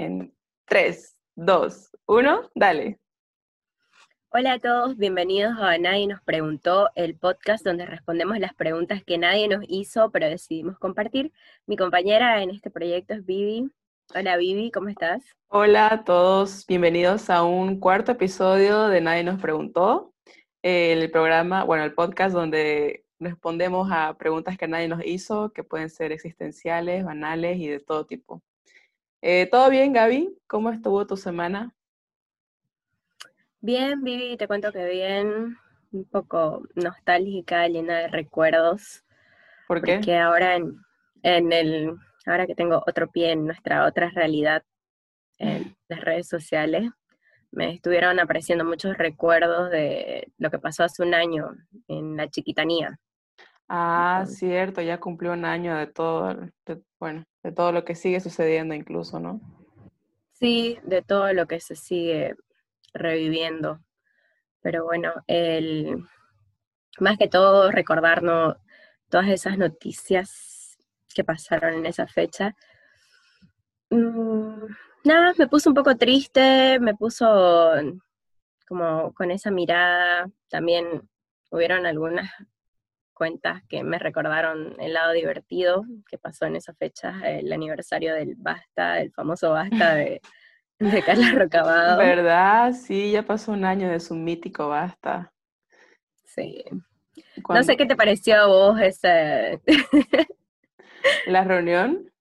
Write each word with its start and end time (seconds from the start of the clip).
En 0.00 0.32
3, 0.66 1.18
2, 1.34 1.90
1, 2.06 2.50
dale. 2.54 3.00
Hola 4.28 4.52
a 4.52 4.58
todos, 4.60 4.96
bienvenidos 4.96 5.54
a 5.58 5.76
Nadie 5.76 6.06
nos 6.06 6.22
preguntó, 6.22 6.88
el 6.94 7.16
podcast 7.16 7.64
donde 7.64 7.84
respondemos 7.84 8.38
las 8.38 8.54
preguntas 8.54 9.02
que 9.02 9.18
nadie 9.18 9.48
nos 9.48 9.64
hizo, 9.66 10.12
pero 10.12 10.28
decidimos 10.28 10.78
compartir. 10.78 11.32
Mi 11.66 11.76
compañera 11.76 12.40
en 12.44 12.50
este 12.50 12.70
proyecto 12.70 13.14
es 13.14 13.26
Vivi. 13.26 13.72
Hola 14.14 14.36
Vivi, 14.36 14.70
¿cómo 14.70 14.88
estás? 14.88 15.24
Hola 15.48 15.92
a 15.92 16.04
todos, 16.04 16.64
bienvenidos 16.68 17.28
a 17.28 17.42
un 17.42 17.80
cuarto 17.80 18.12
episodio 18.12 18.86
de 18.86 19.00
Nadie 19.00 19.24
nos 19.24 19.42
preguntó, 19.42 20.14
el 20.62 21.10
programa, 21.10 21.64
bueno, 21.64 21.82
el 21.82 21.94
podcast 21.94 22.32
donde 22.32 23.04
respondemos 23.18 23.88
a 23.90 24.16
preguntas 24.16 24.56
que 24.56 24.68
nadie 24.68 24.86
nos 24.86 25.04
hizo, 25.04 25.52
que 25.52 25.64
pueden 25.64 25.90
ser 25.90 26.12
existenciales, 26.12 27.04
banales 27.04 27.58
y 27.58 27.66
de 27.66 27.80
todo 27.80 28.06
tipo. 28.06 28.44
Eh, 29.20 29.48
¿Todo 29.50 29.68
bien, 29.68 29.92
Gaby? 29.92 30.38
¿Cómo 30.46 30.70
estuvo 30.70 31.06
tu 31.06 31.16
semana? 31.16 31.74
Bien, 33.60 34.02
Vivi, 34.04 34.36
te 34.36 34.46
cuento 34.46 34.70
que 34.72 34.84
bien, 34.88 35.56
un 35.90 36.04
poco 36.04 36.62
nostálgica, 36.76 37.66
llena 37.66 37.98
de 37.98 38.08
recuerdos. 38.08 39.04
¿Por 39.66 39.82
qué? 39.82 39.96
Porque 39.96 40.16
ahora 40.16 40.54
en, 40.54 40.76
en 41.22 41.52
el, 41.52 41.96
ahora 42.26 42.46
que 42.46 42.54
tengo 42.54 42.84
otro 42.86 43.10
pie 43.10 43.32
en 43.32 43.46
nuestra 43.46 43.86
otra 43.86 44.10
realidad, 44.10 44.62
en 45.38 45.76
las 45.88 46.00
redes 46.00 46.28
sociales, 46.28 46.88
me 47.50 47.72
estuvieron 47.72 48.20
apareciendo 48.20 48.64
muchos 48.64 48.96
recuerdos 48.96 49.70
de 49.70 50.30
lo 50.38 50.50
que 50.50 50.60
pasó 50.60 50.84
hace 50.84 51.02
un 51.02 51.14
año 51.14 51.56
en 51.88 52.16
la 52.16 52.28
chiquitanía. 52.28 53.00
Ah, 53.68 54.24
cierto, 54.26 54.80
ya 54.80 54.98
cumplió 54.98 55.32
un 55.32 55.44
año 55.44 55.76
de 55.76 55.86
todo, 55.86 56.34
bueno, 56.98 57.24
de 57.42 57.52
todo 57.52 57.70
lo 57.70 57.84
que 57.84 57.94
sigue 57.94 58.18
sucediendo 58.18 58.74
incluso, 58.74 59.20
¿no? 59.20 59.40
Sí, 60.32 60.78
de 60.84 61.02
todo 61.02 61.32
lo 61.34 61.46
que 61.46 61.60
se 61.60 61.76
sigue 61.76 62.34
reviviendo. 62.94 63.80
Pero 64.62 64.84
bueno, 64.84 65.12
el, 65.26 66.02
más 66.98 67.18
que 67.18 67.28
todo 67.28 67.70
recordarnos 67.70 68.56
todas 69.10 69.28
esas 69.28 69.58
noticias 69.58 70.78
que 71.14 71.24
pasaron 71.24 71.74
en 71.74 71.86
esa 71.86 72.06
fecha. 72.06 72.54
Mm, 73.90 74.64
nada, 75.04 75.34
me 75.38 75.48
puso 75.48 75.70
un 75.70 75.74
poco 75.74 75.96
triste, 75.96 76.78
me 76.80 76.94
puso 76.94 77.72
como 78.66 79.12
con 79.12 79.30
esa 79.30 79.50
mirada. 79.50 80.30
También 80.48 81.08
hubieron 81.50 81.84
algunas 81.84 82.30
cuentas 83.18 83.62
que 83.68 83.82
me 83.82 83.98
recordaron 83.98 84.76
el 84.78 84.94
lado 84.94 85.12
divertido 85.12 85.84
que 86.08 86.18
pasó 86.18 86.46
en 86.46 86.54
esa 86.54 86.72
fecha, 86.72 87.20
el 87.28 87.52
aniversario 87.52 88.14
del 88.14 88.36
Basta, 88.36 89.00
el 89.00 89.10
famoso 89.10 89.50
Basta 89.50 89.96
de, 89.96 90.22
de 90.78 91.02
Carla 91.02 91.32
Rocabado. 91.32 91.98
¿Verdad? 91.98 92.72
Sí, 92.72 93.10
ya 93.10 93.24
pasó 93.24 93.50
un 93.50 93.64
año 93.64 93.90
de 93.90 93.98
su 93.98 94.14
mítico 94.14 94.68
Basta. 94.68 95.32
Sí. 96.24 96.64
No 97.48 97.62
sé 97.64 97.76
qué 97.76 97.86
te 97.86 97.96
pareció 97.96 98.36
a 98.36 98.46
vos 98.46 98.80
esa... 98.80 99.10
¿La 101.26 101.42
reunión? 101.42 102.12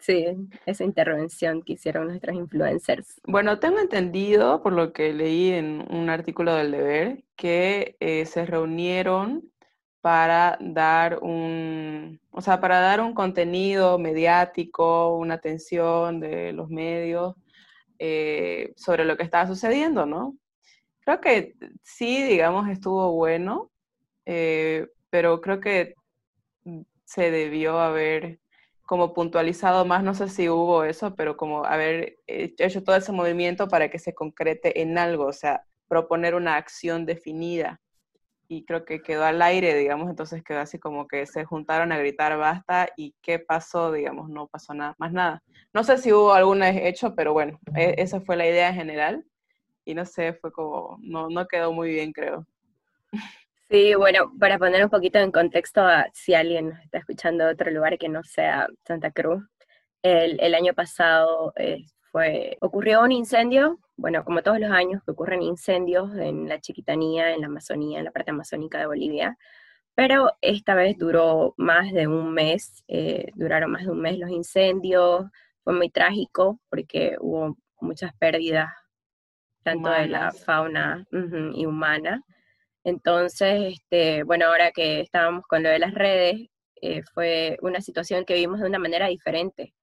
Sí, 0.00 0.26
esa 0.66 0.82
intervención 0.82 1.62
que 1.62 1.74
hicieron 1.74 2.08
nuestros 2.08 2.34
influencers. 2.34 3.20
Bueno, 3.24 3.60
tengo 3.60 3.78
entendido, 3.78 4.62
por 4.62 4.72
lo 4.72 4.92
que 4.92 5.12
leí 5.12 5.52
en 5.52 5.86
un 5.88 6.10
artículo 6.10 6.54
del 6.54 6.72
deber, 6.72 7.22
que 7.36 7.96
eh, 8.00 8.24
se 8.24 8.46
reunieron 8.46 9.50
para 10.00 10.56
dar 10.60 11.18
un, 11.22 12.20
o 12.30 12.40
sea, 12.40 12.60
para 12.60 12.80
dar 12.80 13.00
un 13.00 13.14
contenido 13.14 13.98
mediático, 13.98 15.16
una 15.16 15.34
atención 15.34 16.20
de 16.20 16.52
los 16.52 16.70
medios 16.70 17.34
eh, 17.98 18.72
sobre 18.76 19.04
lo 19.04 19.16
que 19.16 19.24
estaba 19.24 19.46
sucediendo, 19.46 20.06
¿no? 20.06 20.36
Creo 21.00 21.20
que 21.20 21.54
sí, 21.82 22.22
digamos, 22.22 22.68
estuvo 22.68 23.12
bueno, 23.12 23.70
eh, 24.26 24.86
pero 25.10 25.40
creo 25.40 25.60
que 25.60 25.94
se 27.04 27.30
debió 27.30 27.80
haber 27.80 28.40
como 28.86 29.14
puntualizado 29.14 29.84
más, 29.84 30.02
no 30.02 30.14
sé 30.14 30.28
si 30.28 30.48
hubo 30.48 30.84
eso, 30.84 31.14
pero 31.14 31.36
como 31.36 31.64
haber 31.64 32.18
hecho 32.26 32.82
todo 32.82 32.96
ese 32.96 33.12
movimiento 33.12 33.68
para 33.68 33.90
que 33.90 33.98
se 33.98 34.14
concrete 34.14 34.82
en 34.82 34.98
algo, 34.98 35.26
o 35.26 35.32
sea, 35.32 35.64
proponer 35.88 36.34
una 36.34 36.56
acción 36.56 37.06
definida 37.06 37.80
y 38.52 38.64
creo 38.64 38.84
que 38.84 39.00
quedó 39.00 39.24
al 39.24 39.40
aire, 39.42 39.76
digamos, 39.76 40.10
entonces 40.10 40.42
quedó 40.42 40.58
así 40.58 40.76
como 40.76 41.06
que 41.06 41.24
se 41.24 41.44
juntaron 41.44 41.92
a 41.92 41.98
gritar 41.98 42.36
basta 42.36 42.88
y 42.96 43.14
qué 43.22 43.38
pasó, 43.38 43.92
digamos, 43.92 44.28
no 44.28 44.48
pasó 44.48 44.74
nada, 44.74 44.96
más 44.98 45.12
nada. 45.12 45.40
No 45.72 45.84
sé 45.84 45.98
si 45.98 46.12
hubo 46.12 46.32
algún 46.32 46.60
hecho, 46.64 47.14
pero 47.14 47.32
bueno, 47.32 47.60
e, 47.76 47.94
esa 47.98 48.20
fue 48.20 48.36
la 48.36 48.48
idea 48.48 48.74
general 48.74 49.24
y 49.84 49.94
no 49.94 50.04
sé, 50.04 50.32
fue 50.32 50.50
como, 50.50 50.98
no, 51.00 51.28
no 51.28 51.46
quedó 51.46 51.72
muy 51.72 51.90
bien, 51.90 52.10
creo. 52.10 52.44
Sí, 53.70 53.94
bueno, 53.94 54.32
para 54.40 54.58
poner 54.58 54.82
un 54.82 54.90
poquito 54.90 55.20
en 55.20 55.30
contexto, 55.30 55.86
si 56.12 56.34
alguien 56.34 56.72
está 56.82 56.98
escuchando 56.98 57.46
de 57.46 57.52
otro 57.52 57.70
lugar 57.70 57.98
que 57.98 58.08
no 58.08 58.24
sea 58.24 58.66
Santa 58.84 59.12
Cruz, 59.12 59.44
el, 60.02 60.40
el 60.40 60.56
año 60.56 60.74
pasado 60.74 61.52
eh, 61.54 61.84
fue, 62.10 62.56
ocurrió 62.60 63.02
un 63.02 63.12
incendio, 63.12 63.78
bueno, 63.96 64.24
como 64.24 64.42
todos 64.42 64.58
los 64.58 64.70
años 64.70 65.02
que 65.04 65.12
ocurren 65.12 65.42
incendios 65.42 66.14
en 66.16 66.48
la 66.48 66.60
Chiquitanía, 66.60 67.34
en 67.34 67.40
la 67.42 67.46
Amazonía, 67.46 67.98
en 67.98 68.04
la 68.04 68.10
parte 68.10 68.30
amazónica 68.30 68.78
de 68.78 68.86
Bolivia, 68.86 69.38
pero 69.94 70.32
esta 70.40 70.74
vez 70.74 70.96
duró 70.98 71.54
más 71.56 71.92
de 71.92 72.06
un 72.06 72.32
mes, 72.32 72.82
eh, 72.88 73.26
duraron 73.34 73.70
más 73.70 73.84
de 73.84 73.90
un 73.90 74.00
mes 74.00 74.18
los 74.18 74.30
incendios, 74.30 75.26
fue 75.62 75.74
muy 75.74 75.90
trágico 75.90 76.60
porque 76.70 77.16
hubo 77.20 77.56
muchas 77.80 78.14
pérdidas, 78.14 78.70
tanto 79.62 79.90
de 79.90 80.08
la 80.08 80.32
fauna 80.32 81.06
y 81.54 81.66
humana. 81.66 82.22
Entonces, 82.84 83.74
este, 83.74 84.22
bueno, 84.22 84.46
ahora 84.46 84.72
que 84.72 85.00
estábamos 85.00 85.46
con 85.46 85.62
lo 85.62 85.68
de 85.68 85.78
las 85.78 85.92
redes, 85.94 86.48
eh, 86.80 87.02
fue 87.12 87.58
una 87.60 87.80
situación 87.82 88.24
que 88.24 88.34
vimos 88.34 88.60
de 88.60 88.66
una 88.66 88.78
manera 88.78 89.06
diferente, 89.08 89.74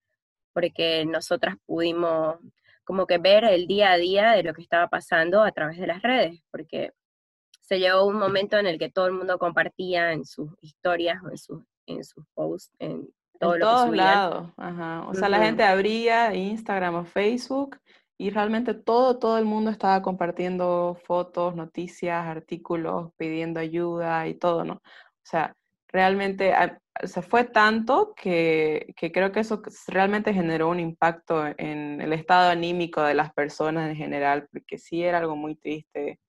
porque 0.58 1.06
nosotras 1.06 1.56
pudimos 1.68 2.38
como 2.84 3.06
que 3.06 3.20
ver 3.20 3.44
el 3.44 3.68
día 3.68 3.92
a 3.92 3.98
día 3.98 4.32
de 4.32 4.42
lo 4.42 4.56
que 4.56 4.64
estaba 4.64 4.88
pasando 4.88 5.44
a 5.44 5.52
través 5.52 5.78
de 5.78 5.86
las 5.86 6.02
redes, 6.02 6.42
porque 6.50 6.94
se 7.62 7.78
llegó 7.78 8.08
un 8.08 8.18
momento 8.18 8.58
en 8.58 8.66
el 8.66 8.80
que 8.80 8.90
todo 8.90 9.06
el 9.06 9.14
mundo 9.14 9.38
compartía 9.38 10.14
en 10.14 10.26
sus 10.26 10.50
historias 10.62 11.22
o 11.24 11.30
en 11.30 11.38
sus, 11.38 11.64
en 11.86 12.04
sus 12.04 12.26
posts, 12.34 12.76
en 12.80 13.08
todo 13.40 13.56
lo 13.60 13.68
todos 13.68 13.92
que 13.92 13.98
lados, 13.98 14.52
O 14.58 15.14
sea, 15.14 15.30
la 15.30 15.44
gente 15.44 15.62
abría 15.62 16.34
Instagram 16.34 16.96
o 16.96 17.06
Facebook 17.06 17.80
y 18.18 18.32
realmente 18.32 18.74
todo, 18.74 19.20
todo 19.20 19.38
el 19.38 19.46
mundo 19.46 19.70
estaba 19.70 20.02
compartiendo 20.02 20.98
fotos, 21.06 21.56
noticias, 21.56 22.26
artículos, 22.26 23.12
pidiendo 23.16 23.60
ayuda 23.60 24.28
y 24.28 24.34
todo, 24.34 24.64
¿no? 24.64 24.74
O 24.74 24.82
sea, 25.22 25.56
realmente 25.90 26.54
se 27.04 27.22
fue 27.22 27.44
tanto 27.44 28.14
que, 28.16 28.94
creo 29.14 29.32
que 29.32 29.42
eso 29.42 29.62
realmente 29.88 30.34
generó 30.34 30.70
un 30.70 30.80
impacto 30.80 31.46
en 31.58 32.02
el 32.02 32.14
estado 32.14 32.50
anímico 32.50 33.02
de 33.02 33.14
las 33.14 33.34
personas 33.34 33.90
en 33.90 33.96
general, 33.96 34.48
porque 34.52 34.78
sí 34.78 35.04
era 35.04 35.20
algo 35.20 35.36
muy 35.36 35.56
triste 35.56 36.20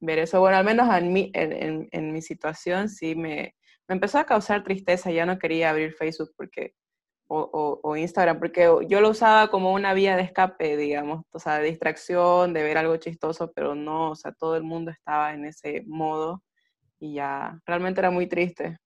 ver 0.00 0.18
eso. 0.18 0.40
Bueno, 0.40 0.56
al 0.56 0.64
menos 0.64 0.94
en 0.94 1.12
mi, 1.12 1.30
en, 1.34 2.12
mi 2.12 2.22
situación 2.22 2.88
sí 2.88 3.14
me, 3.14 3.54
me, 3.88 3.94
empezó 3.94 4.18
a 4.18 4.26
causar 4.26 4.64
tristeza, 4.64 5.10
ya 5.10 5.26
no 5.26 5.38
quería 5.38 5.70
abrir 5.70 5.92
Facebook 5.94 6.32
porque, 6.36 6.74
o, 7.28 7.80
o, 7.82 7.96
Instagram, 7.96 8.38
porque 8.38 8.68
yo 8.88 9.00
lo 9.00 9.10
usaba 9.10 9.48
como 9.48 9.72
una 9.72 9.94
vía 9.94 10.16
de 10.16 10.22
escape, 10.22 10.76
digamos, 10.76 11.24
o 11.30 11.38
sea, 11.38 11.58
de 11.58 11.68
distracción, 11.68 12.52
de 12.52 12.62
ver 12.62 12.78
algo 12.78 12.96
chistoso, 12.96 13.52
pero 13.54 13.74
no, 13.74 14.10
o 14.12 14.16
sea, 14.16 14.32
todo 14.32 14.56
el 14.56 14.62
mundo 14.62 14.90
estaba 14.90 15.34
en 15.34 15.46
ese 15.46 15.82
modo 15.86 16.42
y 17.00 17.14
ya, 17.14 17.60
realmente 17.66 18.00
era 18.00 18.10
muy 18.10 18.26
triste. 18.26 18.78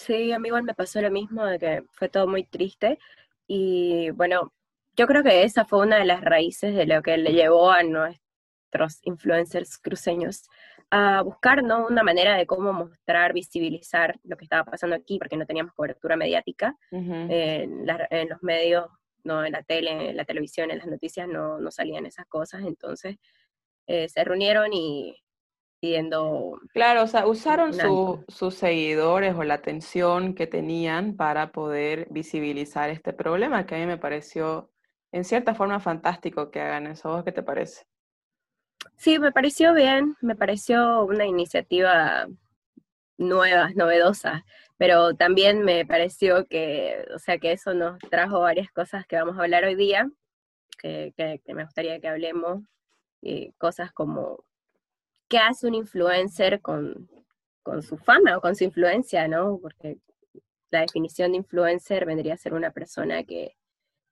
Sí, 0.00 0.32
a 0.32 0.38
mí 0.38 0.48
igual 0.48 0.62
me 0.62 0.72
pasó 0.74 1.00
lo 1.02 1.10
mismo, 1.10 1.44
de 1.44 1.58
que 1.58 1.82
fue 1.92 2.08
todo 2.08 2.26
muy 2.26 2.44
triste. 2.44 2.98
Y 3.46 4.10
bueno, 4.12 4.52
yo 4.96 5.06
creo 5.06 5.22
que 5.22 5.44
esa 5.44 5.66
fue 5.66 5.80
una 5.80 5.98
de 5.98 6.06
las 6.06 6.22
raíces 6.22 6.74
de 6.74 6.86
lo 6.86 7.02
que 7.02 7.18
le 7.18 7.32
llevó 7.32 7.70
a 7.70 7.82
nuestros 7.82 9.00
influencers 9.02 9.76
cruceños 9.76 10.48
a 10.90 11.20
buscar 11.22 11.62
¿no? 11.62 11.86
una 11.86 12.02
manera 12.02 12.34
de 12.36 12.46
cómo 12.46 12.72
mostrar, 12.72 13.34
visibilizar 13.34 14.18
lo 14.24 14.38
que 14.38 14.44
estaba 14.44 14.64
pasando 14.64 14.96
aquí, 14.96 15.18
porque 15.18 15.36
no 15.36 15.44
teníamos 15.44 15.74
cobertura 15.74 16.16
mediática 16.16 16.76
en, 16.90 17.86
los 17.86 18.42
medios, 18.42 18.86
no 19.22 19.44
en 19.44 19.52
la 19.52 19.62
tele, 19.62 20.10
en 20.10 20.16
la 20.16 20.24
televisión, 20.24 20.70
en 20.70 20.78
las 20.78 20.86
noticias 20.86 21.28
no, 21.28 21.58
no 21.60 21.70
salían 21.70 22.06
esas 22.06 22.24
cosas. 22.26 22.62
Entonces 22.64 23.16
eh, 23.86 24.08
se 24.08 24.24
reunieron 24.24 24.72
y 24.72 25.14
pidiendo... 25.80 26.60
Claro, 26.72 27.02
o 27.02 27.06
sea, 27.06 27.26
usaron 27.26 27.72
sus 28.28 28.54
seguidores 28.54 29.34
o 29.34 29.42
la 29.42 29.54
atención 29.54 30.34
que 30.34 30.46
tenían 30.46 31.16
para 31.16 31.52
poder 31.52 32.06
visibilizar 32.10 32.90
este 32.90 33.12
problema, 33.12 33.66
que 33.66 33.74
a 33.74 33.78
mí 33.78 33.86
me 33.86 33.98
pareció 33.98 34.70
en 35.12 35.24
cierta 35.24 35.54
forma 35.54 35.80
fantástico 35.80 36.50
que 36.50 36.60
hagan 36.60 36.86
eso. 36.86 37.08
¿Vos 37.08 37.24
qué 37.24 37.32
te 37.32 37.42
parece? 37.42 37.84
Sí, 38.96 39.18
me 39.18 39.32
pareció 39.32 39.74
bien, 39.74 40.16
me 40.20 40.36
pareció 40.36 41.04
una 41.04 41.26
iniciativa 41.26 42.26
nueva, 43.18 43.70
novedosa, 43.74 44.44
pero 44.76 45.14
también 45.14 45.62
me 45.62 45.84
pareció 45.84 46.46
que, 46.46 47.04
o 47.14 47.18
sea, 47.18 47.38
que 47.38 47.52
eso 47.52 47.74
nos 47.74 47.98
trajo 48.10 48.40
varias 48.40 48.70
cosas 48.70 49.06
que 49.06 49.16
vamos 49.16 49.38
a 49.38 49.42
hablar 49.42 49.64
hoy 49.64 49.74
día, 49.74 50.10
que, 50.78 51.12
me 51.46 51.64
gustaría 51.64 52.00
que 52.00 52.08
hablemos, 52.08 52.62
eh, 53.22 53.52
cosas 53.58 53.92
como 53.92 54.44
qué 55.30 55.38
hace 55.38 55.68
un 55.68 55.74
influencer 55.74 56.60
con, 56.60 57.08
con 57.62 57.82
su 57.82 57.96
fama 57.96 58.36
o 58.36 58.40
con 58.42 58.54
su 58.56 58.64
influencia, 58.64 59.28
¿no? 59.28 59.58
Porque 59.62 59.96
la 60.70 60.80
definición 60.80 61.30
de 61.30 61.38
influencer 61.38 62.04
vendría 62.04 62.34
a 62.34 62.36
ser 62.36 62.52
una 62.52 62.72
persona 62.72 63.22
que, 63.22 63.56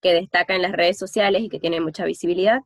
que 0.00 0.14
destaca 0.14 0.54
en 0.54 0.62
las 0.62 0.72
redes 0.72 0.96
sociales 0.96 1.42
y 1.42 1.48
que 1.48 1.58
tiene 1.58 1.80
mucha 1.80 2.04
visibilidad. 2.04 2.60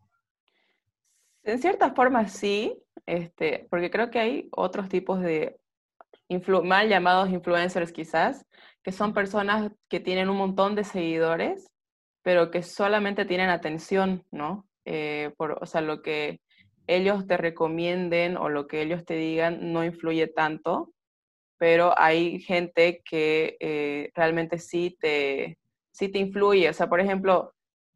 En 1.43 1.59
cierta 1.59 1.95
forma 1.95 2.29
sí, 2.29 2.79
este, 3.07 3.67
porque 3.71 3.91
creo 3.91 4.11
que 4.11 4.21
hay 4.21 4.49
otros 4.53 4.89
tipos 4.89 5.21
de 5.21 5.59
mal 6.63 6.89
llamados 6.89 7.31
influencers 7.31 7.91
quizás, 7.91 8.47
que 8.83 8.93
son 8.93 9.15
personas 9.15 9.73
que 9.89 10.01
tienen 10.01 10.29
un 10.29 10.37
montón 10.37 10.75
de 10.75 10.85
seguidores, 10.85 11.71
pero 12.23 12.51
que 12.51 12.63
solamente 12.63 13.25
tienen 13.25 13.49
atención, 13.49 14.25
¿no? 14.31 14.67
Eh, 14.85 15.33
por, 15.37 15.59
o 15.61 15.67
sea, 15.67 15.81
lo 15.81 16.03
que 16.03 16.41
ellos 16.87 17.27
te 17.27 17.37
recomienden 17.37 18.37
o 18.37 18.49
lo 18.49 18.67
que 18.67 18.83
ellos 18.83 19.05
te 19.05 19.15
digan 19.15 19.73
no 19.73 19.85
influye 19.85 20.27
tanto, 20.27 20.93
pero 21.59 21.95
hay 21.97 22.41
gente 22.41 23.03
que 23.05 23.57
eh, 23.61 24.11
realmente 24.15 24.59
sí 24.59 24.97
te, 25.01 25.59
sí 25.93 26.09
te 26.09 26.19
influye. 26.19 26.69
O 26.69 26.73
sea, 26.73 26.89
por 26.89 27.01
ejemplo, 27.01 27.55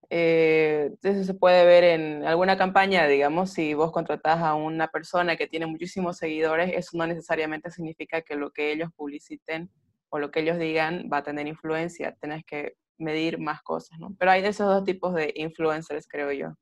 eh, 0.08 0.92
eso 1.02 1.24
se 1.24 1.34
puede 1.34 1.64
ver 1.64 1.84
en 1.84 2.24
alguna 2.24 2.56
campaña, 2.56 3.06
digamos, 3.06 3.50
si 3.52 3.74
vos 3.74 3.90
contratás 3.90 4.40
a 4.40 4.54
una 4.54 4.88
persona 4.88 5.36
que 5.36 5.48
tiene 5.48 5.66
muchísimos 5.66 6.18
seguidores, 6.18 6.72
eso 6.74 6.96
no 6.96 7.06
necesariamente 7.06 7.70
significa 7.70 8.22
que 8.22 8.36
lo 8.36 8.52
que 8.52 8.72
ellos 8.72 8.90
publiciten 8.94 9.70
o 10.10 10.18
lo 10.18 10.30
que 10.30 10.40
ellos 10.40 10.58
digan 10.58 11.10
va 11.12 11.18
a 11.18 11.22
tener 11.24 11.48
influencia, 11.48 12.14
tenés 12.20 12.44
que 12.44 12.74
medir 12.98 13.38
más 13.38 13.62
cosas, 13.62 13.98
¿no? 13.98 14.14
Pero 14.18 14.30
hay 14.30 14.42
de 14.42 14.48
esos 14.48 14.66
dos 14.66 14.84
tipos 14.84 15.14
de 15.14 15.32
influencers, 15.34 16.06
creo 16.06 16.32
yo. 16.32 16.54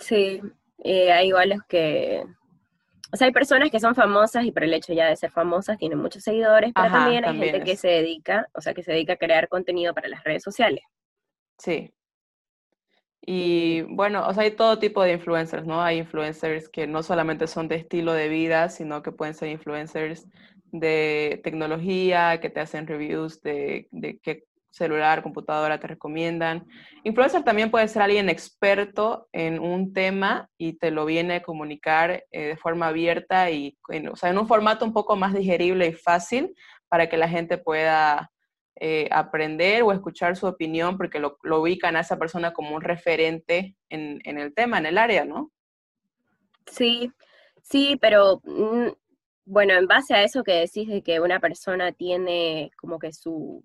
Sí, 0.00 0.40
eh, 0.84 1.12
hay 1.12 1.28
igual 1.28 1.50
los 1.50 1.62
que... 1.64 2.24
O 3.12 3.16
sea, 3.16 3.26
hay 3.26 3.32
personas 3.32 3.70
que 3.70 3.80
son 3.80 3.94
famosas 3.96 4.44
y 4.44 4.52
por 4.52 4.62
el 4.62 4.72
hecho 4.72 4.92
ya 4.92 5.08
de 5.08 5.16
ser 5.16 5.32
famosas 5.32 5.78
tienen 5.78 5.98
muchos 5.98 6.22
seguidores, 6.22 6.72
pero 6.72 6.92
también 6.92 7.24
hay 7.24 7.36
gente 7.38 7.64
que 7.64 7.76
se 7.76 7.88
dedica, 7.88 8.46
o 8.54 8.60
sea, 8.60 8.72
que 8.72 8.84
se 8.84 8.92
dedica 8.92 9.14
a 9.14 9.16
crear 9.16 9.48
contenido 9.48 9.92
para 9.94 10.08
las 10.08 10.22
redes 10.22 10.44
sociales. 10.44 10.84
Sí, 11.58 11.92
y 13.22 13.82
bueno, 13.82 14.26
o 14.26 14.32
sea, 14.32 14.44
hay 14.44 14.52
todo 14.52 14.78
tipo 14.78 15.02
de 15.02 15.12
influencers, 15.12 15.66
¿no? 15.66 15.82
Hay 15.82 15.98
influencers 15.98 16.68
que 16.68 16.86
no 16.86 17.02
solamente 17.02 17.46
son 17.46 17.68
de 17.68 17.76
estilo 17.76 18.12
de 18.12 18.28
vida, 18.28 18.68
sino 18.70 19.02
que 19.02 19.12
pueden 19.12 19.34
ser 19.34 19.50
influencers 19.50 20.26
de 20.72 21.40
tecnología, 21.44 22.40
que 22.40 22.50
te 22.50 22.60
hacen 22.60 22.86
reviews 22.86 23.42
de, 23.42 23.88
de 23.90 24.18
qué 24.20 24.44
celular, 24.70 25.22
computadora 25.22 25.78
te 25.78 25.88
recomiendan. 25.88 26.66
Influencer 27.04 27.42
también 27.42 27.70
puede 27.70 27.88
ser 27.88 28.02
alguien 28.02 28.28
experto 28.28 29.28
en 29.32 29.58
un 29.58 29.92
tema 29.92 30.48
y 30.56 30.74
te 30.74 30.90
lo 30.90 31.04
viene 31.04 31.36
a 31.36 31.42
comunicar 31.42 32.24
eh, 32.30 32.48
de 32.48 32.56
forma 32.56 32.88
abierta 32.88 33.50
y, 33.50 33.76
o 34.10 34.16
sea, 34.16 34.30
en 34.30 34.38
un 34.38 34.48
formato 34.48 34.84
un 34.84 34.92
poco 34.92 35.16
más 35.16 35.34
digerible 35.34 35.88
y 35.88 35.92
fácil 35.92 36.54
para 36.88 37.08
que 37.08 37.16
la 37.16 37.28
gente 37.28 37.58
pueda 37.58 38.30
eh, 38.76 39.08
aprender 39.10 39.82
o 39.82 39.92
escuchar 39.92 40.36
su 40.36 40.46
opinión 40.46 40.96
porque 40.96 41.18
lo, 41.18 41.36
ubican 41.42 41.96
a 41.96 42.00
esa 42.00 42.18
persona 42.18 42.52
como 42.52 42.74
un 42.74 42.82
referente 42.82 43.76
en, 43.88 44.20
el 44.24 44.54
tema, 44.54 44.78
en 44.78 44.86
el 44.86 44.98
área, 44.98 45.24
¿no? 45.24 45.50
Sí, 46.66 47.10
sí, 47.62 47.98
pero 48.00 48.40
mm, 48.44 48.88
bueno, 49.44 49.74
en 49.74 49.86
base 49.86 50.14
a 50.14 50.22
eso 50.22 50.44
que 50.44 50.52
decís 50.52 50.88
de 50.88 51.02
que 51.02 51.20
una 51.20 51.40
persona 51.40 51.92
tiene 51.92 52.70
como 52.80 52.98
que 52.98 53.12
su, 53.12 53.62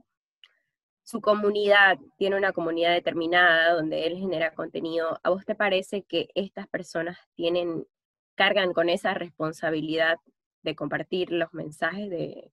su 1.06 1.22
comunidad, 1.22 2.00
tiene 2.18 2.36
una 2.36 2.52
comunidad 2.52 2.92
determinada 2.92 3.76
donde 3.76 4.08
él 4.08 4.18
genera 4.18 4.56
contenido, 4.56 5.20
¿a 5.22 5.30
vos 5.30 5.46
te 5.46 5.54
parece 5.54 6.02
que 6.02 6.30
estas 6.34 6.68
personas 6.68 7.20
tienen, 7.36 7.86
cargan 8.34 8.74
con 8.74 8.90
esa 8.90 9.14
responsabilidad 9.14 10.18
de 10.64 10.76
compartir 10.76 11.32
los 11.32 11.54
mensajes 11.54 12.10
de, 12.10 12.52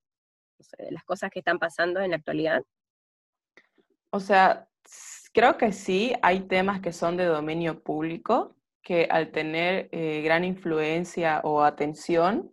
las 0.90 1.02
cosas 1.04 1.30
que 1.30 1.38
están 1.38 1.58
pasando 1.58 2.00
en 2.00 2.10
la 2.10 2.18
actualidad? 2.18 2.62
O 4.10 4.20
sea, 4.20 4.68
creo 5.32 5.56
que 5.56 5.72
sí, 5.72 6.12
hay 6.20 6.40
temas 6.40 6.82
que 6.82 6.92
son 6.92 7.16
de 7.16 7.24
dominio 7.24 7.82
público, 7.82 8.54
que 8.82 9.08
al 9.10 9.30
tener 9.30 9.88
eh, 9.92 10.20
gran 10.20 10.44
influencia 10.44 11.40
o 11.42 11.62
atención, 11.62 12.52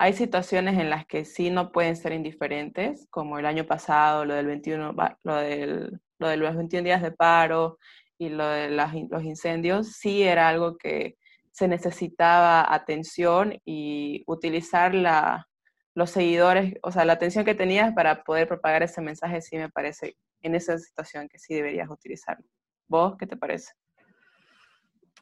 hay 0.00 0.14
situaciones 0.14 0.78
en 0.78 0.88
las 0.88 1.04
que 1.04 1.26
sí 1.26 1.50
no 1.50 1.72
pueden 1.72 1.94
ser 1.94 2.14
indiferentes, 2.14 3.06
como 3.10 3.38
el 3.38 3.44
año 3.44 3.66
pasado, 3.66 4.24
lo 4.24 4.32
del 4.32 4.46
21, 4.46 4.94
lo, 5.24 5.36
del, 5.36 6.00
lo 6.18 6.28
de 6.28 6.38
los 6.38 6.56
21 6.56 6.84
días 6.84 7.02
de 7.02 7.12
paro 7.12 7.76
y 8.16 8.30
lo 8.30 8.46
de 8.46 8.70
los 8.70 9.22
incendios, 9.22 9.92
sí 9.92 10.22
era 10.22 10.48
algo 10.48 10.78
que 10.78 11.18
se 11.52 11.68
necesitaba 11.68 12.72
atención 12.72 13.60
y 13.66 14.24
utilizar 14.26 14.94
la, 14.94 15.46
los 15.94 16.08
seguidores, 16.08 16.76
o 16.82 16.90
sea, 16.90 17.04
la 17.04 17.12
atención 17.12 17.44
que 17.44 17.54
tenías 17.54 17.92
para 17.92 18.24
poder 18.24 18.48
propagar 18.48 18.82
ese 18.82 19.02
mensaje, 19.02 19.42
sí 19.42 19.58
me 19.58 19.68
parece 19.68 20.16
en 20.40 20.54
esa 20.54 20.78
situación 20.78 21.28
que 21.28 21.38
sí 21.38 21.52
deberías 21.52 21.90
utilizarlo. 21.90 22.46
¿Vos 22.88 23.16
qué 23.18 23.26
te 23.26 23.36
parece? 23.36 23.74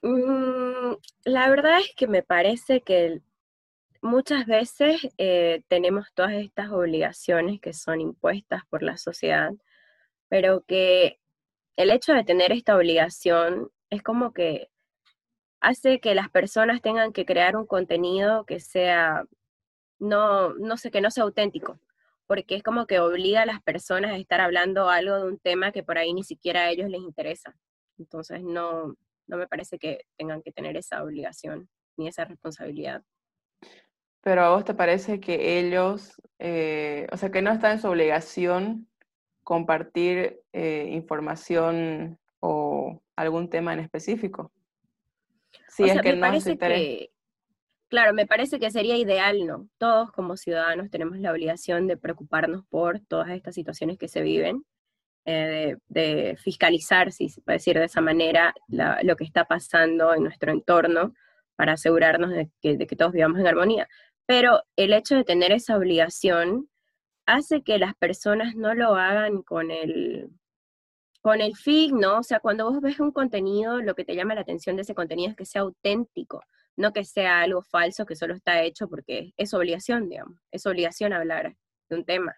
Mm, 0.03 0.95
la 1.25 1.51
verdad 1.51 1.81
es 1.81 1.93
que 1.97 2.07
me 2.07 2.23
parece 2.23 2.81
que 2.83 3.23
muchas 4.03 4.47
veces 4.47 5.09
eh, 5.19 5.63
tenemos 5.69 6.13
todas 6.15 6.33
estas 6.33 6.71
obligaciones 6.71 7.61
que 7.61 7.73
son 7.73 8.01
impuestas 8.01 8.63
por 8.67 8.83
la 8.83 8.97
sociedad, 8.97 9.53
pero 10.29 10.63
que 10.67 11.21
el 11.77 11.91
hecho 11.91 12.13
de 12.13 12.25
tener 12.25 12.53
esta 12.53 12.77
obligación 12.77 13.71
es 13.91 14.03
como 14.03 14.33
que 14.33 14.71
hace 15.61 16.01
que 16.01 16.15
las 16.15 16.31
personas 16.31 16.83
tengan 16.83 17.13
que 17.13 17.27
crear 17.27 17.57
un 17.57 17.67
contenido 17.67 18.45
que 18.45 18.61
sea 18.61 19.25
no, 19.99 20.55
no 20.55 20.77
sé, 20.77 20.91
que 20.91 21.01
no 21.01 21.11
sea 21.11 21.25
auténtico, 21.25 21.79
porque 22.27 22.57
es 22.57 22.63
como 22.63 22.87
que 22.87 23.01
obliga 23.01 23.43
a 23.43 23.47
las 23.47 23.63
personas 23.63 24.13
a 24.13 24.17
estar 24.17 24.41
hablando 24.41 24.89
algo 24.91 25.17
de 25.17 25.25
un 25.25 25.39
tema 25.39 25.73
que 25.73 25.83
por 25.83 25.99
ahí 25.99 26.13
ni 26.15 26.23
siquiera 26.25 26.63
a 26.63 26.71
ellos 26.71 26.89
les 26.89 27.01
interesa. 27.01 27.55
Entonces 27.99 28.43
no, 28.43 28.95
no 29.27 29.37
me 29.37 29.49
parece 29.49 29.79
que 29.79 30.07
tengan 30.17 30.43
que 30.43 30.53
tener 30.53 30.77
esa 30.77 31.03
obligación 31.03 31.69
ni 31.97 32.09
esa 32.09 32.25
responsabilidad. 32.25 33.03
Pero 34.21 34.43
a 34.43 34.51
vos 34.51 34.65
te 34.65 34.75
parece 34.75 35.21
que 35.21 35.59
ellos, 35.59 36.21
eh, 36.39 37.07
o 37.13 37.17
sea, 37.17 37.31
que 37.31 37.43
no 37.43 37.53
está 37.53 37.73
en 37.73 37.81
su 37.81 37.89
obligación 37.89 38.89
compartir 39.45 40.41
eh, 40.53 40.91
información 40.93 42.19
o 42.41 43.01
algún 43.17 43.49
tema 43.49 43.73
en 43.73 43.81
específico. 43.81 44.53
Si 45.69 45.85
es 45.85 46.01
que 46.01 46.15
no 46.15 46.41
se 46.41 46.59
que, 46.59 47.11
Claro, 47.89 48.13
me 48.13 48.27
parece 48.27 48.61
que 48.61 48.71
sería 48.71 48.99
ideal, 48.99 49.47
¿no? 49.47 49.69
Todos 49.79 50.13
como 50.13 50.37
ciudadanos 50.37 50.91
tenemos 50.91 51.19
la 51.19 51.33
obligación 51.33 51.87
de 51.87 51.97
preocuparnos 51.97 52.65
por 52.67 53.01
todas 53.01 53.31
estas 53.31 53.55
situaciones 53.55 53.97
que 53.97 54.09
se 54.09 54.21
viven, 54.21 54.63
eh, 55.25 55.77
de, 55.89 56.37
fiscalizar, 56.37 57.13
si 57.13 57.31
se 57.31 57.41
puede 57.41 57.57
decir 57.57 57.79
de 57.79 57.87
esa 57.87 58.03
manera, 58.03 58.55
lo 58.69 59.17
que 59.17 59.25
está 59.25 59.47
pasando 59.47 60.15
en 60.15 60.23
nuestro 60.23 60.53
entorno 60.53 61.15
para 61.57 61.73
asegurarnos 61.73 62.31
de 62.31 62.51
que, 62.61 62.77
de 62.77 62.87
que 62.87 62.97
todos 62.97 63.13
vivamos 63.13 63.41
en 63.41 63.47
armonía. 63.47 63.89
Pero 64.29 64.63
el 64.77 64.93
hecho 64.93 65.17
de 65.17 65.25
tener 65.25 65.53
esa 65.53 65.75
obligación 65.75 66.69
hace 67.25 67.63
que 67.63 67.79
las 67.79 67.95
personas 67.95 68.55
no 68.55 68.75
lo 68.75 68.95
hagan 68.95 69.41
con 69.41 69.71
el, 69.71 70.29
con 71.23 71.41
el 71.41 71.57
fin, 71.57 71.99
¿no? 71.99 72.19
O 72.19 72.23
sea, 72.23 72.39
cuando 72.39 72.71
vos 72.71 72.83
ves 72.83 73.01
un 73.01 73.11
contenido, 73.11 73.81
lo 73.81 73.95
que 73.95 74.05
te 74.05 74.15
llama 74.15 74.35
la 74.35 74.43
atención 74.43 74.77
de 74.77 74.83
ese 74.83 74.95
contenido 74.95 75.31
es 75.31 75.37
que 75.37 75.47
sea 75.47 75.63
auténtico, 75.63 76.43
no 76.77 76.93
que 76.93 77.07
sea 77.07 77.41
algo 77.41 77.63
falso 77.63 78.05
que 78.05 78.17
solo 78.17 78.35
está 78.35 78.63
hecho 78.63 78.87
porque 78.87 79.33
es 79.39 79.55
obligación, 79.55 80.11
digamos, 80.11 80.39
es 80.51 80.67
obligación 80.67 81.15
hablar 81.15 81.57
de 81.89 81.97
un 81.97 82.05
tema. 82.05 82.37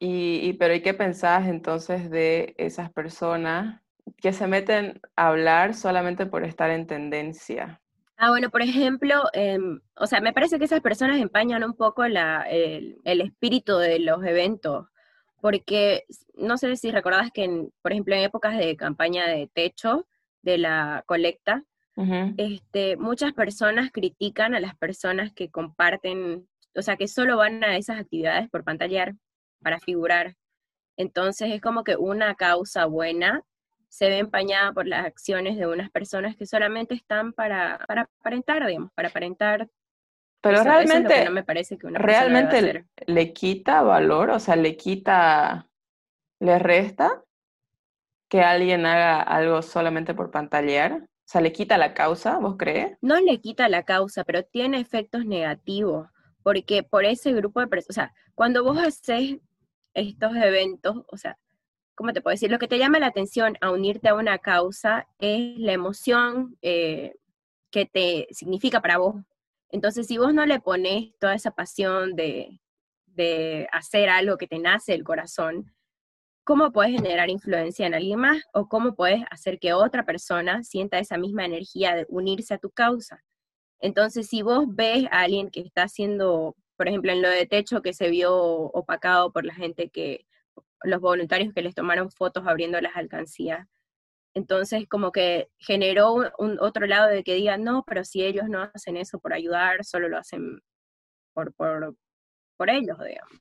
Y, 0.00 0.54
pero 0.54 0.72
¿y 0.72 0.80
qué 0.80 0.94
pensás 0.94 1.48
entonces 1.48 2.08
de 2.08 2.54
esas 2.56 2.90
personas 2.90 3.82
que 4.16 4.32
se 4.32 4.46
meten 4.46 5.02
a 5.16 5.28
hablar 5.28 5.74
solamente 5.74 6.24
por 6.24 6.44
estar 6.44 6.70
en 6.70 6.86
tendencia? 6.86 7.82
Ah, 8.20 8.30
bueno, 8.30 8.50
por 8.50 8.62
ejemplo, 8.62 9.22
em, 9.32 9.80
o 9.94 10.06
sea, 10.08 10.20
me 10.20 10.32
parece 10.32 10.58
que 10.58 10.64
esas 10.64 10.80
personas 10.80 11.20
empañan 11.20 11.62
un 11.62 11.74
poco 11.74 12.06
la, 12.08 12.42
el, 12.50 12.98
espíritu 13.04 13.76
de 13.76 14.00
los 14.00 14.24
eventos, 14.24 14.88
porque 15.40 16.04
no 16.34 16.58
sé 16.58 16.74
si 16.76 16.90
recordabas 16.90 17.30
que, 17.30 17.68
por 17.80 17.92
ejemplo, 17.92 18.16
en 18.16 18.22
épocas 18.22 18.58
de 18.58 18.76
campaña 18.76 19.28
de 19.28 19.48
techo, 19.54 20.08
de 20.42 20.58
la 20.58 21.04
colecta, 21.06 21.64
este, 22.36 22.96
muchas 22.96 23.32
personas 23.34 23.90
critican 23.92 24.54
a 24.54 24.60
las 24.60 24.76
personas 24.76 25.32
que 25.32 25.50
comparten, 25.50 26.48
o 26.74 26.82
sea, 26.82 26.96
que 26.96 27.08
solo 27.08 27.36
van 27.36 27.62
a 27.64 27.76
esas 27.76 28.00
actividades 28.00 28.48
por 28.50 28.64
pantallar, 28.64 29.14
para 29.62 29.78
figurar. 29.80 30.36
Entonces 30.96 31.52
es 31.52 31.60
como 31.60 31.84
que 31.84 31.96
una 31.96 32.34
causa 32.34 32.86
buena 32.86 33.44
se 33.88 34.08
ve 34.08 34.18
empañada 34.18 34.72
por 34.72 34.86
las 34.86 35.06
acciones 35.06 35.56
de 35.56 35.66
unas 35.66 35.90
personas 35.90 36.36
que 36.36 36.46
solamente 36.46 36.94
están 36.94 37.32
para, 37.32 37.84
para 37.86 38.02
aparentar, 38.20 38.66
digamos, 38.66 38.92
para 38.92 39.08
aparentar. 39.08 39.68
Pero 40.40 40.62
realmente, 40.62 41.24
no 41.24 41.30
me 41.32 41.42
parece 41.42 41.76
que 41.78 41.88
realmente 41.90 42.86
le 43.06 43.32
quita 43.32 43.82
valor, 43.82 44.30
o 44.30 44.38
sea, 44.38 44.54
le 44.56 44.76
quita, 44.76 45.68
le 46.40 46.58
resta. 46.58 47.24
que 48.28 48.42
alguien 48.42 48.86
haga 48.86 49.20
algo 49.20 49.62
solamente 49.62 50.14
por 50.14 50.30
pantallear? 50.30 50.92
O 51.02 51.30
sea, 51.30 51.40
¿le 51.40 51.52
quita 51.52 51.76
la 51.76 51.92
causa, 51.92 52.38
vos 52.38 52.56
crees? 52.56 52.96
No 53.00 53.20
le 53.20 53.40
quita 53.40 53.68
la 53.68 53.82
causa, 53.82 54.24
pero 54.24 54.44
tiene 54.44 54.80
efectos 54.80 55.24
negativos, 55.24 56.08
porque 56.42 56.82
por 56.82 57.04
ese 57.04 57.32
grupo 57.32 57.60
de 57.60 57.66
personas, 57.66 57.90
o 57.90 57.92
sea, 57.94 58.14
cuando 58.34 58.64
vos 58.64 58.78
haces 58.78 59.38
estos 59.94 60.36
eventos, 60.36 61.04
o 61.08 61.16
sea, 61.16 61.36
¿cómo 61.98 62.12
te 62.12 62.20
puedo 62.20 62.32
decir? 62.32 62.48
Lo 62.48 62.60
que 62.60 62.68
te 62.68 62.78
llama 62.78 63.00
la 63.00 63.08
atención 63.08 63.58
a 63.60 63.72
unirte 63.72 64.08
a 64.08 64.14
una 64.14 64.38
causa 64.38 65.08
es 65.18 65.58
la 65.58 65.72
emoción 65.72 66.56
eh, 66.62 67.16
que 67.72 67.86
te 67.86 68.28
significa 68.30 68.80
para 68.80 68.98
vos. 68.98 69.16
Entonces, 69.70 70.06
si 70.06 70.16
vos 70.16 70.32
no 70.32 70.46
le 70.46 70.60
pones 70.60 71.10
toda 71.18 71.34
esa 71.34 71.50
pasión 71.50 72.14
de, 72.14 72.60
de 73.06 73.66
hacer 73.72 74.10
algo 74.10 74.36
que 74.36 74.46
te 74.46 74.60
nace 74.60 74.92
del 74.92 75.02
corazón, 75.02 75.74
¿cómo 76.44 76.70
puedes 76.70 76.92
generar 76.92 77.30
influencia 77.30 77.84
en 77.84 77.94
alguien 77.94 78.20
más 78.20 78.44
o 78.52 78.68
cómo 78.68 78.94
puedes 78.94 79.24
hacer 79.32 79.58
que 79.58 79.72
otra 79.72 80.06
persona 80.06 80.62
sienta 80.62 81.00
esa 81.00 81.18
misma 81.18 81.46
energía 81.46 81.96
de 81.96 82.06
unirse 82.10 82.54
a 82.54 82.58
tu 82.58 82.70
causa? 82.70 83.24
Entonces, 83.80 84.28
si 84.28 84.42
vos 84.42 84.66
ves 84.68 85.06
a 85.10 85.22
alguien 85.22 85.50
que 85.50 85.62
está 85.62 85.82
haciendo, 85.82 86.54
por 86.76 86.86
ejemplo, 86.86 87.10
en 87.10 87.22
lo 87.22 87.28
de 87.28 87.46
techo 87.46 87.82
que 87.82 87.92
se 87.92 88.08
vio 88.08 88.36
opacado 88.36 89.32
por 89.32 89.44
la 89.44 89.54
gente 89.54 89.88
que, 89.90 90.27
los 90.82 91.00
voluntarios 91.00 91.52
que 91.54 91.62
les 91.62 91.74
tomaron 91.74 92.10
fotos 92.10 92.46
abriendo 92.46 92.80
las 92.80 92.96
alcancías, 92.96 93.66
entonces 94.34 94.86
como 94.88 95.10
que 95.12 95.48
generó 95.58 96.14
un, 96.38 96.58
otro 96.60 96.86
lado 96.86 97.08
de 97.08 97.24
que 97.24 97.34
digan, 97.34 97.64
no, 97.64 97.84
pero 97.86 98.04
si 98.04 98.24
ellos 98.24 98.48
no 98.48 98.62
hacen 98.74 98.96
eso 98.96 99.18
por 99.18 99.32
ayudar, 99.32 99.84
solo 99.84 100.08
lo 100.08 100.18
hacen 100.18 100.60
por, 101.34 101.52
por, 101.54 101.94
por 102.56 102.70
ellos, 102.70 102.98
digamos. 102.98 103.32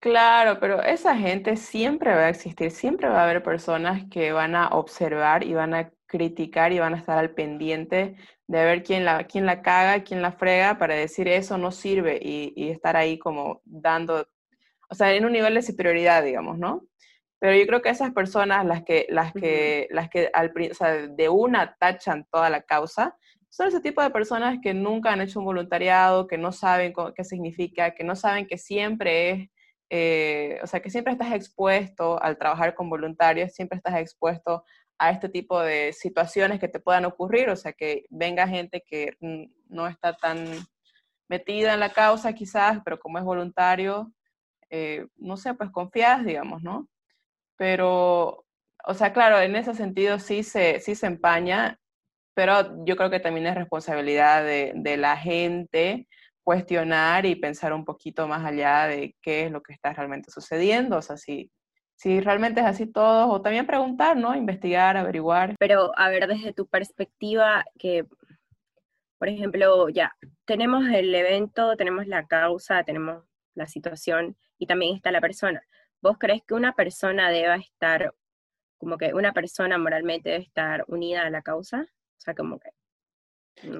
Claro, 0.00 0.60
pero 0.60 0.80
esa 0.82 1.16
gente 1.16 1.56
siempre 1.56 2.14
va 2.14 2.26
a 2.26 2.28
existir, 2.28 2.70
siempre 2.70 3.08
va 3.08 3.20
a 3.20 3.24
haber 3.24 3.42
personas 3.42 4.04
que 4.10 4.30
van 4.32 4.54
a 4.54 4.68
observar 4.68 5.42
y 5.42 5.54
van 5.54 5.74
a 5.74 5.90
criticar 6.06 6.72
y 6.72 6.78
van 6.78 6.94
a 6.94 6.98
estar 6.98 7.18
al 7.18 7.30
pendiente 7.30 8.16
de 8.46 8.64
ver 8.64 8.82
quién 8.84 9.04
la, 9.04 9.24
quién 9.24 9.44
la 9.44 9.60
caga, 9.60 10.04
quién 10.04 10.22
la 10.22 10.32
frega 10.32 10.78
para 10.78 10.94
decir 10.94 11.26
eso 11.26 11.58
no 11.58 11.72
sirve 11.72 12.18
y, 12.22 12.52
y 12.56 12.70
estar 12.70 12.96
ahí 12.96 13.18
como 13.18 13.60
dando, 13.64 14.28
o 14.88 14.94
sea, 14.94 15.12
en 15.14 15.24
un 15.24 15.32
nivel 15.32 15.54
de 15.54 15.62
superioridad, 15.62 16.22
digamos, 16.22 16.58
¿no? 16.58 16.86
Pero 17.40 17.56
yo 17.56 17.66
creo 17.66 17.82
que 17.82 17.90
esas 17.90 18.12
personas, 18.12 18.66
las 18.66 18.82
que, 18.84 19.06
las 19.10 19.32
que, 19.32 19.86
las 19.90 20.08
que 20.08 20.30
al, 20.32 20.52
o 20.70 20.74
sea, 20.74 21.06
de 21.06 21.28
una 21.28 21.76
tachan 21.78 22.26
toda 22.30 22.50
la 22.50 22.62
causa, 22.62 23.16
son 23.48 23.68
ese 23.68 23.80
tipo 23.80 24.02
de 24.02 24.10
personas 24.10 24.58
que 24.62 24.74
nunca 24.74 25.12
han 25.12 25.20
hecho 25.20 25.38
un 25.38 25.44
voluntariado, 25.44 26.26
que 26.26 26.36
no 26.38 26.52
saben 26.52 26.92
qué 27.14 27.24
significa, 27.24 27.94
que 27.94 28.04
no 28.04 28.16
saben 28.16 28.46
que 28.46 28.58
siempre 28.58 29.30
es 29.30 29.50
eh, 29.90 30.58
o 30.62 30.66
sea, 30.66 30.80
que 30.80 30.90
siempre 30.90 31.12
estás 31.12 31.32
expuesto 31.32 32.22
al 32.22 32.36
trabajar 32.36 32.74
con 32.74 32.90
voluntarios, 32.90 33.52
siempre 33.52 33.78
estás 33.78 33.96
expuesto 33.96 34.64
a 34.98 35.10
este 35.10 35.28
tipo 35.28 35.60
de 35.60 35.92
situaciones 35.92 36.60
que 36.60 36.68
te 36.68 36.80
puedan 36.80 37.04
ocurrir, 37.06 37.48
o 37.48 37.56
sea, 37.56 37.72
que 37.72 38.04
venga 38.10 38.48
gente 38.48 38.84
que 38.86 39.16
no 39.20 39.86
está 39.86 40.14
tan 40.14 40.46
metida 41.28 41.74
en 41.74 41.80
la 41.80 41.92
causa 41.92 42.34
quizás, 42.34 42.80
pero 42.84 42.98
como 42.98 43.18
es 43.18 43.24
voluntario, 43.24 44.12
eh, 44.70 45.06
no 45.16 45.36
sé, 45.36 45.54
pues 45.54 45.70
confías, 45.70 46.24
digamos, 46.24 46.62
¿no? 46.62 46.88
Pero, 47.56 48.44
o 48.84 48.94
sea, 48.94 49.12
claro, 49.12 49.40
en 49.40 49.56
ese 49.56 49.74
sentido 49.74 50.18
sí 50.18 50.42
se, 50.42 50.80
sí 50.80 50.94
se 50.94 51.06
empaña, 51.06 51.78
pero 52.34 52.84
yo 52.84 52.96
creo 52.96 53.10
que 53.10 53.20
también 53.20 53.46
es 53.46 53.54
responsabilidad 53.54 54.44
de, 54.44 54.72
de 54.74 54.96
la 54.96 55.16
gente 55.16 56.06
cuestionar 56.48 57.26
y 57.26 57.36
pensar 57.36 57.74
un 57.74 57.84
poquito 57.84 58.26
más 58.26 58.42
allá 58.42 58.86
de 58.86 59.14
qué 59.20 59.44
es 59.44 59.50
lo 59.50 59.62
que 59.62 59.74
está 59.74 59.92
realmente 59.92 60.30
sucediendo, 60.30 60.96
o 60.96 61.02
sea, 61.02 61.18
si, 61.18 61.50
si 61.94 62.20
realmente 62.20 62.60
es 62.60 62.66
así 62.66 62.86
todo, 62.86 63.28
o 63.28 63.42
también 63.42 63.66
preguntar, 63.66 64.16
¿no? 64.16 64.34
Investigar, 64.34 64.96
averiguar. 64.96 65.56
Pero, 65.58 65.90
a 65.94 66.08
ver, 66.08 66.26
desde 66.26 66.54
tu 66.54 66.66
perspectiva, 66.66 67.66
que, 67.78 68.06
por 69.18 69.28
ejemplo, 69.28 69.90
ya, 69.90 70.16
tenemos 70.46 70.86
el 70.86 71.14
evento, 71.14 71.76
tenemos 71.76 72.06
la 72.06 72.26
causa, 72.26 72.82
tenemos 72.82 73.24
la 73.54 73.66
situación 73.66 74.34
y 74.58 74.66
también 74.66 74.96
está 74.96 75.10
la 75.10 75.20
persona. 75.20 75.62
¿Vos 76.00 76.16
crees 76.18 76.42
que 76.44 76.54
una 76.54 76.74
persona 76.74 77.30
deba 77.30 77.56
estar, 77.56 78.14
como 78.78 78.98
que 78.98 79.14
una 79.14 79.32
persona 79.32 79.78
moralmente 79.78 80.30
debe 80.30 80.44
estar 80.44 80.84
unida 80.88 81.22
a 81.22 81.30
la 81.30 81.42
causa? 81.42 81.82
O 81.82 82.20
sea, 82.20 82.34
como 82.34 82.58
que 82.58 82.70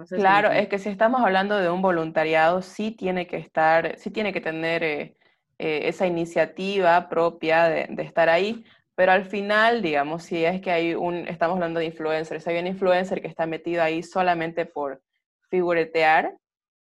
claro, 0.08 0.50
es 0.50 0.68
que 0.68 0.78
si 0.78 0.88
estamos 0.88 1.20
hablando 1.20 1.56
de 1.58 1.70
un 1.70 1.82
voluntariado, 1.82 2.62
sí 2.62 2.90
tiene 2.90 3.26
que 3.26 3.37
estar, 3.37 3.99
sí 3.99 4.11
tiene 4.11 4.32
que 4.32 4.40
tener 4.40 4.82
eh, 4.82 5.16
eh, 5.58 5.82
esa 5.85 6.06
iniciativa 6.06 7.08
propia 7.08 7.64
de, 7.68 8.02
estar 8.02 8.28
ahí, 8.28 8.64
pero 8.94 9.12
al 9.12 9.25
final, 9.25 9.82
digamos, 9.82 10.25
si 10.25 10.44
es 10.44 10.61
que 10.61 10.70
hay 10.70 10.94
un, 10.94 11.28
estamos 11.28 11.54
hablando 11.54 11.80
de 11.80 11.87
influencers, 11.87 12.47
hay 12.47 12.58
un 12.58 12.66
influencer 12.66 13.20
que 13.20 13.28
está 13.28 13.47
metido 13.47 13.82
ahí 13.82 14.02
solamente 14.02 14.66
por 14.66 15.02
figuretear, 15.50 16.37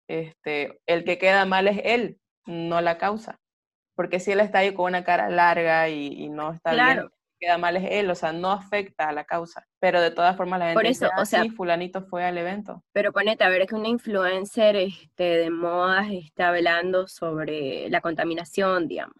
este, 0.08 0.80
el 0.86 1.04
que 1.04 1.18
queda 1.18 1.44
mal 1.44 1.68
es 1.68 1.80
él, 1.84 2.18
no 2.46 2.80
la 2.80 2.96
causa. 2.98 3.38
Porque 3.98 4.20
si 4.20 4.30
él 4.30 4.38
está 4.38 4.60
ahí 4.60 4.72
con 4.72 4.84
una 4.84 5.02
cara 5.02 5.28
larga 5.28 5.88
y, 5.88 6.28
no 6.28 6.52
está 6.52 6.72
bien, 6.72 7.10
queda 7.40 7.58
mal 7.58 7.76
es 7.76 7.84
él, 7.90 8.08
o 8.08 8.14
sea, 8.14 8.32
no 8.32 8.52
afecta 8.52 9.08
a 9.08 9.12
la 9.12 9.24
causa. 9.24 9.66
Pero 9.80 10.00
de 10.00 10.12
todas 10.12 10.36
formas 10.36 10.60
la 10.60 10.66
gente 10.66 10.78
Por 10.78 10.86
eso, 10.86 11.06
dice, 11.06 11.20
o 11.20 11.26
sea, 11.26 11.42
sí, 11.42 11.50
fulanito 11.50 12.02
fue 12.02 12.24
al 12.24 12.38
evento. 12.38 12.84
Pero 12.92 13.12
ponete 13.12 13.42
a 13.42 13.48
ver 13.48 13.66
que 13.66 13.74
una 13.74 13.88
influencer 13.88 14.76
este, 14.76 15.24
de 15.24 15.50
modas 15.50 16.06
está 16.12 16.50
hablando 16.50 17.08
sobre 17.08 17.90
la 17.90 18.00
contaminación, 18.00 18.86
digamos. 18.86 19.16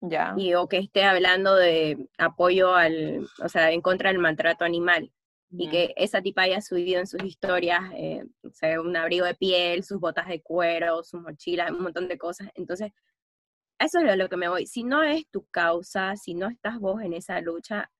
Ya. 0.00 0.34
Y 0.36 0.54
o 0.54 0.68
que 0.68 0.78
esté 0.78 1.02
hablando 1.02 1.56
de 1.56 2.06
apoyo 2.16 2.76
al, 2.76 3.26
o 3.42 3.48
sea, 3.48 3.72
en 3.72 3.80
contra 3.80 4.10
del 4.10 4.20
maltrato 4.20 4.64
animal. 4.64 5.10
Y 5.50 5.68
que 5.68 5.94
esa 5.96 6.22
tipa 6.22 6.42
haya 6.42 6.60
subido 6.60 7.00
en 7.00 7.08
sus 7.08 7.24
historias, 7.24 7.82
eh, 7.96 8.24
o 8.44 8.50
sea, 8.52 8.80
un 8.80 8.96
abrigo 8.96 9.26
de 9.26 9.34
piel, 9.34 9.82
sus 9.82 9.98
botas 9.98 10.28
de 10.28 10.40
cuero, 10.40 11.02
sus 11.02 11.20
mochilas, 11.20 11.72
un 11.72 11.82
montón 11.82 12.06
de 12.06 12.16
cosas. 12.16 12.48
Entonces, 12.54 12.92
eso 13.84 14.00
es 14.00 14.16
lo 14.16 14.28
que 14.28 14.36
me 14.36 14.48
voy. 14.48 14.66
Si 14.66 14.84
no 14.84 15.02
es 15.02 15.26
tu 15.28 15.46
causa, 15.46 16.16
si 16.16 16.34
no 16.34 16.48
estás 16.48 16.78
vos 16.78 17.02
en 17.02 17.12
esa 17.12 17.40
lucha, 17.40 17.90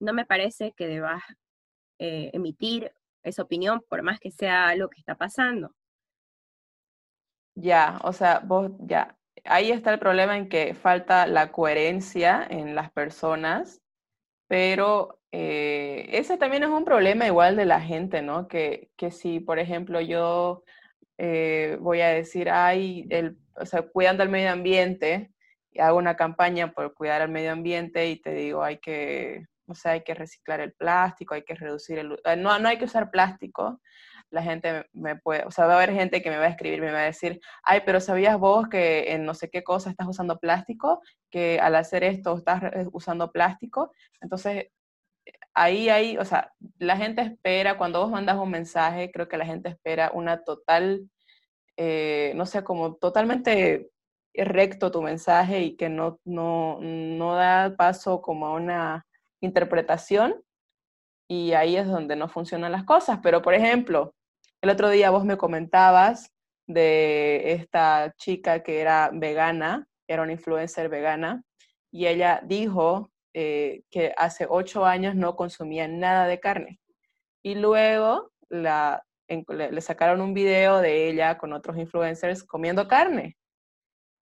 no 0.00 0.12
me 0.12 0.24
parece 0.24 0.72
que 0.72 0.86
debas 0.86 1.22
eh, 1.98 2.30
emitir 2.32 2.92
esa 3.22 3.42
opinión, 3.42 3.82
por 3.88 4.02
más 4.02 4.20
que 4.20 4.30
sea 4.30 4.74
lo 4.76 4.88
que 4.88 5.00
está 5.00 5.16
pasando. 5.16 5.74
Ya, 7.54 7.98
o 8.04 8.12
sea, 8.12 8.40
vos 8.40 8.70
ya, 8.78 9.18
ahí 9.44 9.70
está 9.72 9.92
el 9.92 9.98
problema 9.98 10.36
en 10.36 10.48
que 10.48 10.74
falta 10.74 11.26
la 11.26 11.50
coherencia 11.50 12.46
en 12.48 12.74
las 12.74 12.92
personas, 12.92 13.82
pero 14.46 15.18
eh, 15.32 16.08
ese 16.12 16.38
también 16.38 16.62
es 16.62 16.68
un 16.70 16.84
problema 16.84 17.26
igual 17.26 17.56
de 17.56 17.64
la 17.64 17.80
gente, 17.80 18.22
¿no? 18.22 18.48
Que, 18.48 18.90
que 18.96 19.10
si, 19.10 19.40
por 19.40 19.58
ejemplo, 19.58 20.00
yo 20.00 20.62
eh, 21.18 21.76
voy 21.80 22.00
a 22.00 22.08
decir, 22.08 22.48
ay, 22.48 23.06
el 23.10 23.36
o 23.60 23.66
sea, 23.66 23.82
cuidando 23.82 24.22
el 24.22 24.28
medio 24.28 24.50
ambiente, 24.50 25.32
y 25.70 25.80
hago 25.80 25.98
una 25.98 26.16
campaña 26.16 26.72
por 26.72 26.94
cuidar 26.94 27.22
el 27.22 27.28
medio 27.28 27.52
ambiente 27.52 28.08
y 28.08 28.20
te 28.20 28.32
digo, 28.32 28.62
hay 28.62 28.78
que, 28.78 29.46
o 29.66 29.74
sea, 29.74 29.92
hay 29.92 30.02
que 30.02 30.14
reciclar 30.14 30.60
el 30.60 30.72
plástico, 30.72 31.34
hay 31.34 31.42
que 31.42 31.54
reducir 31.54 31.98
el... 31.98 32.18
Eh, 32.24 32.36
no, 32.36 32.58
no 32.58 32.68
hay 32.68 32.78
que 32.78 32.86
usar 32.86 33.10
plástico, 33.10 33.80
la 34.30 34.42
gente 34.42 34.86
me 34.92 35.16
puede, 35.16 35.44
o 35.44 35.50
sea, 35.50 35.66
va 35.66 35.74
a 35.74 35.76
haber 35.76 35.92
gente 35.92 36.22
que 36.22 36.30
me 36.30 36.38
va 36.38 36.46
a 36.46 36.50
escribir, 36.50 36.80
me 36.80 36.92
va 36.92 37.00
a 37.00 37.04
decir, 37.04 37.40
ay, 37.62 37.82
pero 37.84 38.00
¿sabías 38.00 38.38
vos 38.38 38.68
que 38.68 39.12
en 39.12 39.24
no 39.24 39.34
sé 39.34 39.50
qué 39.50 39.62
cosa 39.62 39.90
estás 39.90 40.06
usando 40.06 40.38
plástico? 40.38 41.00
Que 41.30 41.60
al 41.60 41.74
hacer 41.76 42.04
esto 42.04 42.36
estás 42.36 42.62
usando 42.92 43.32
plástico. 43.32 43.92
Entonces, 44.20 44.66
ahí, 45.54 45.88
ahí, 45.88 46.18
o 46.18 46.24
sea, 46.24 46.52
la 46.78 46.96
gente 46.96 47.22
espera, 47.22 47.78
cuando 47.78 48.00
vos 48.00 48.10
mandas 48.10 48.36
un 48.36 48.50
mensaje, 48.50 49.10
creo 49.10 49.28
que 49.28 49.38
la 49.38 49.46
gente 49.46 49.70
espera 49.70 50.10
una 50.14 50.44
total 50.44 51.08
eh, 51.80 52.32
no 52.34 52.44
sé, 52.44 52.64
como 52.64 52.96
totalmente 52.96 53.88
recto 54.34 54.90
tu 54.90 55.00
mensaje 55.00 55.62
y 55.62 55.76
que 55.76 55.88
no, 55.88 56.18
no, 56.24 56.78
no 56.80 57.34
da 57.36 57.76
paso 57.76 58.20
como 58.20 58.46
a 58.46 58.54
una 58.54 59.06
interpretación 59.40 60.42
y 61.28 61.52
ahí 61.52 61.76
es 61.76 61.86
donde 61.86 62.16
no 62.16 62.28
funcionan 62.28 62.72
las 62.72 62.82
cosas. 62.82 63.20
Pero, 63.22 63.42
por 63.42 63.54
ejemplo, 63.54 64.12
el 64.60 64.70
otro 64.70 64.90
día 64.90 65.10
vos 65.10 65.24
me 65.24 65.36
comentabas 65.36 66.32
de 66.66 67.52
esta 67.52 68.12
chica 68.16 68.64
que 68.64 68.80
era 68.80 69.10
vegana, 69.12 69.86
era 70.08 70.22
una 70.22 70.32
influencer 70.32 70.88
vegana, 70.88 71.44
y 71.92 72.06
ella 72.06 72.40
dijo 72.44 73.12
eh, 73.34 73.82
que 73.88 74.12
hace 74.16 74.46
ocho 74.50 74.84
años 74.84 75.14
no 75.14 75.36
consumía 75.36 75.86
nada 75.86 76.26
de 76.26 76.40
carne. 76.40 76.80
Y 77.44 77.54
luego 77.54 78.32
la 78.48 79.04
le, 79.28 79.80
sacaron 79.80 80.20
un 80.20 80.34
video 80.34 80.78
de 80.80 81.08
ella 81.08 81.38
con 81.38 81.52
otros 81.52 81.76
influencers 81.76 82.44
comiendo 82.44 82.88
carne 82.88 83.36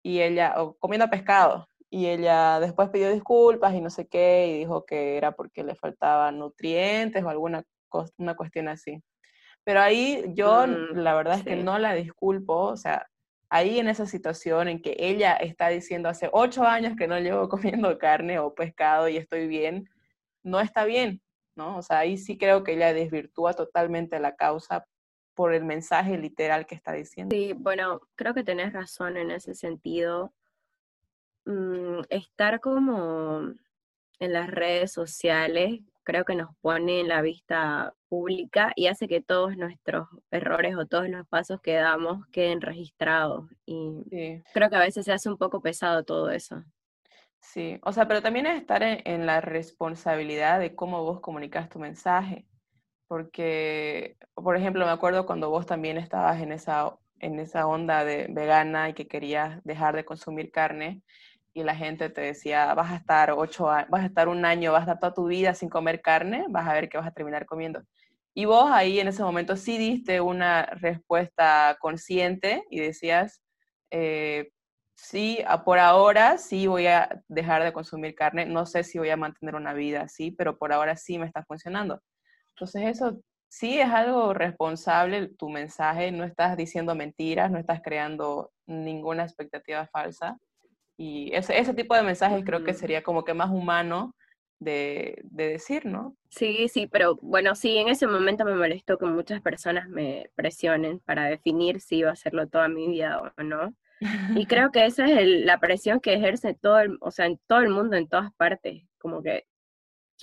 y 0.02 0.20
ella, 0.20 0.54
o 0.62 0.75
comiendo 0.78 1.08
pescado. 1.08 1.66
Y 1.90 2.06
ella 2.06 2.61
después 2.61 2.90
pidió 2.90 3.12
disculpas 3.12 3.75
y 3.75 3.80
no 3.80 3.90
sé 3.90 4.08
qué, 4.08 4.49
y 4.49 4.58
dijo 4.58 4.84
que 4.84 5.16
era 5.16 5.32
porque 5.32 5.62
le 5.62 5.76
faltaban 5.76 6.38
nutrientes 6.38 7.23
o 7.25 7.28
alguna 7.28 7.64
una 8.18 8.34
cuestión 8.34 8.68
así. 8.68 9.02
Pero 9.64 9.80
ahí 9.80 10.25
yo, 10.34 10.66
mm, 10.66 10.96
la 10.96 11.14
verdad 11.14 11.38
es 11.38 11.44
que 11.44 11.56
no 11.56 11.78
la 11.78 11.94
disculpo, 11.94 12.54
o 12.54 12.76
sea, 12.76 13.06
ahí 13.49 13.78
en 13.78 13.88
esa 13.88 14.06
situación 14.06 14.68
en 14.68 14.82
que 14.82 14.96
ella 14.99 15.34
está 15.34 15.68
diciendo 15.68 16.08
hace 16.08 16.28
ocho 16.32 16.64
años 16.64 16.96
que 16.96 17.06
no 17.08 17.18
llevo 17.18 17.49
comiendo 17.82 17.99
carne 17.99 18.38
o 18.38 18.54
pescado 18.54 19.08
y 19.08 19.16
estoy 19.16 19.46
bien, 19.46 19.88
no 20.42 20.61
está 20.61 20.84
bien, 20.84 21.23
¿no? 21.56 21.78
O 21.78 21.82
sea, 21.82 21.99
ahí 22.00 22.18
sí 22.18 22.37
creo 22.38 22.64
que 22.64 22.75
ella 22.75 22.92
desvirtúa 22.92 23.54
totalmente 23.54 24.18
la 24.20 24.37
causa 24.37 24.87
por 25.35 25.53
el 25.53 25.64
mensaje 25.64 26.17
literal 26.19 26.67
que 26.67 26.75
está 26.75 26.93
diciendo. 26.93 27.35
Sí, 27.35 27.53
bueno, 27.53 28.00
creo 28.14 28.35
que 28.35 28.45
tenés 28.45 28.73
razón 28.73 29.17
en 29.17 29.31
ese 29.31 29.55
sentido. 29.55 30.33
Mm, 31.45 32.00
estar 32.09 32.61
como 32.61 33.53
en 34.19 34.33
las 34.33 34.50
redes 34.50 34.93
sociales 34.93 35.81
creo 36.05 36.25
que 36.25 36.37
nos 36.37 36.55
pone 36.61 37.00
en 37.00 37.09
la 37.09 37.23
vista 37.23 37.95
pública 38.09 38.73
y 38.76 38.87
hace 38.87 39.09
que 39.09 39.21
todos 39.21 39.57
nuestros 39.57 40.07
errores 40.31 40.76
o 40.76 40.87
todos 40.87 41.09
los 41.09 41.26
pasos 41.26 41.61
que 41.61 41.75
damos 41.75 42.26
queden 42.29 42.61
registrados. 42.61 43.50
Y 43.67 44.43
creo 44.53 44.71
que 44.71 44.76
a 44.76 44.81
veces 44.81 45.07
se 45.07 45.12
hace 45.12 45.29
un 45.29 45.38
poco 45.38 45.61
pesado 45.61 46.05
todo 46.05 46.31
eso. 46.31 46.62
Sí, 47.41 47.79
o 47.83 47.93
sea, 47.93 48.07
pero 48.07 48.23
también 48.23 48.47
es 48.47 48.61
estar 48.61 48.83
en, 48.83 49.26
la 49.26 49.41
responsabilidad 49.41 50.61
de 50.61 50.75
cómo 50.75 51.03
vos 51.03 51.21
comunicas 51.21 51.69
tu 51.69 51.79
mensaje. 51.79 52.47
Porque, 53.08 54.16
por 54.34 54.56
ejemplo, 54.56 54.84
me 54.84 54.92
acuerdo 54.92 55.26
cuando 55.26 55.50
vos 55.50 55.66
también 55.66 55.99
estabas 55.99 56.40
en 56.40 56.52
esa, 56.52 56.96
en 57.20 57.38
esa 57.38 57.66
onda 57.66 58.04
de 58.04 58.26
vegana 58.30 58.88
y 58.88 58.94
que 58.94 59.06
querías 59.06 59.62
dejar 59.64 59.94
de 59.94 60.04
consumir 60.04 60.50
carne 60.50 61.02
y 61.54 61.62
la 61.62 61.76
gente 61.76 62.11
te 62.11 62.20
decía, 62.20 62.75
vas 62.75 62.90
a 62.90 62.96
estar 62.96 63.30
ocho 63.30 63.64
vas 63.66 63.87
a 64.02 64.06
estar 64.06 64.28
un 64.28 64.44
año, 64.44 64.73
vas 64.73 64.80
a 64.80 64.92
estar 64.94 64.99
toda 64.99 65.14
tu 65.14 65.26
vida 65.26 65.54
sin 65.54 65.68
comer 65.68 66.02
carne, 66.02 66.46
vas 66.49 66.68
a 66.68 66.75
ver 66.75 66.88
que 66.88 66.99
vas 66.99 67.06
a 67.06 67.12
terminar 67.12 67.46
comiendo. 67.46 67.82
Y 68.34 68.46
vos 68.46 68.70
ahí 68.73 68.99
en 68.99 69.08
ese 69.08 69.23
momento 69.23 69.56
sí 69.56 69.78
diste 69.78 70.20
una 70.20 70.66
respuesta 70.66 71.76
consciente 71.80 72.64
y 72.70 72.80
decías, 72.80 73.40
eh, 73.92 74.50
sí, 74.96 75.38
por 75.64 75.78
ahora 75.78 76.38
sí 76.38 76.66
voy 76.66 76.88
a 76.88 77.23
dejar 77.28 77.62
de 77.62 77.73
consumir 77.73 78.16
carne, 78.16 78.46
no 78.46 78.66
sé 78.66 78.82
si 78.82 78.99
voy 78.99 79.11
a 79.11 79.16
mantener 79.16 79.54
una 79.54 79.73
vida 79.73 80.02
así, 80.02 80.32
pero 80.32 80.58
por 80.58 80.73
ahora 80.73 80.96
sí 80.96 81.18
me 81.18 81.26
está 81.26 81.44
funcionando. 81.44 82.00
Entonces 82.54 82.82
eso 82.87 83.20
sí 83.49 83.78
es 83.78 83.88
algo 83.88 84.34
responsable, 84.34 85.28
tu 85.28 85.49
mensaje, 85.49 86.11
no 86.12 86.25
estás 86.25 86.56
diciendo 86.56 86.94
mentiras, 86.94 87.50
no 87.50 87.58
estás 87.58 87.80
creando 87.82 88.50
ninguna 88.66 89.25
expectativa 89.25 89.87
falsa 89.87 90.38
y 90.96 91.34
ese, 91.34 91.58
ese 91.58 91.75
tipo 91.75 91.94
de 91.94 92.02
mensajes 92.02 92.44
creo 92.44 92.62
que 92.62 92.75
sería 92.75 93.02
como 93.02 93.25
que 93.25 93.34
más 93.34 93.50
humano 93.50 94.14
de, 94.61 95.20
de, 95.25 95.49
decir, 95.49 95.84
¿no? 95.84 96.16
Sí, 96.30 96.68
sí, 96.68 96.87
pero 96.87 97.16
bueno, 97.20 97.54
sí, 97.54 97.76
en 97.76 97.88
ese 97.88 98.06
momento 98.06 98.44
me 98.44 98.54
molestó 98.54 98.96
que 98.99 99.06
muchas 99.06 99.42
personas 99.42 99.88
me 99.88 100.30
presionen 100.37 101.00
para 101.00 101.25
definir 101.25 101.80
si 101.80 101.99
iba 101.99 102.11
a 102.11 102.14
hacerlo 102.14 102.49
toda 102.49 102.68
mi 102.68 102.88
vida 102.88 103.20
o 103.37 103.42
no. 103.42 103.75
Y 104.44 104.46
creo 104.46 104.70
que 104.70 104.87
esa 104.87 105.08
es 105.11 105.44
la 105.44 105.58
presión 105.58 106.00
que 106.00 106.14
ejerce 106.14 106.54
todo, 106.54 106.80
el, 106.80 106.99
o 107.00 107.11
sea, 107.11 107.26
en 107.26 107.38
todo 107.46 107.61
el 107.61 107.70
mundo, 107.70 107.96
en 107.96 108.08
todas 108.08 108.32
partes, 108.34 108.84
como 108.99 109.23
que 109.23 109.44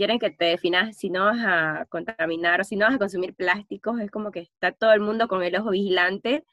quieren 0.01 0.17
que 0.17 0.31
te 0.31 0.45
definas 0.45 0.97
si 0.97 1.11
no 1.11 1.25
vas 1.25 1.37
a 1.45 1.85
contaminar 1.87 2.59
o 2.59 2.63
si 2.63 2.75
no 2.75 2.87
vas 2.87 2.95
a 2.95 2.97
consumir 2.97 3.35
plásticos, 3.35 3.99
es 3.99 4.09
como 4.09 4.31
que 4.31 4.39
está 4.39 4.71
todo 4.71 4.93
el 4.93 4.99
mundo 4.99 5.27
con 5.27 5.43
el 5.43 5.55
ojo 5.55 5.69
vigilante 5.69 6.43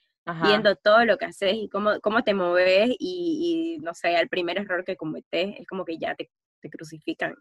viendo 0.43 0.77
todo 0.77 1.07
lo 1.07 1.17
que 1.17 1.25
haces 1.25 1.55
y 1.55 1.71
cómo, 1.71 1.99
cómo 2.03 2.23
te 2.23 2.35
moves 2.35 2.91
y, 2.99 3.79
no 3.81 3.95
sé, 3.95 4.15
el 4.17 4.29
primer 4.29 4.59
error 4.59 4.85
que 4.85 4.99
cometes 4.99 5.55
es 5.61 5.67
como 5.67 5.87
que 5.87 5.97
ya 5.97 6.15
te, 6.15 6.31
te 6.61 6.69
crucifican. 6.69 7.37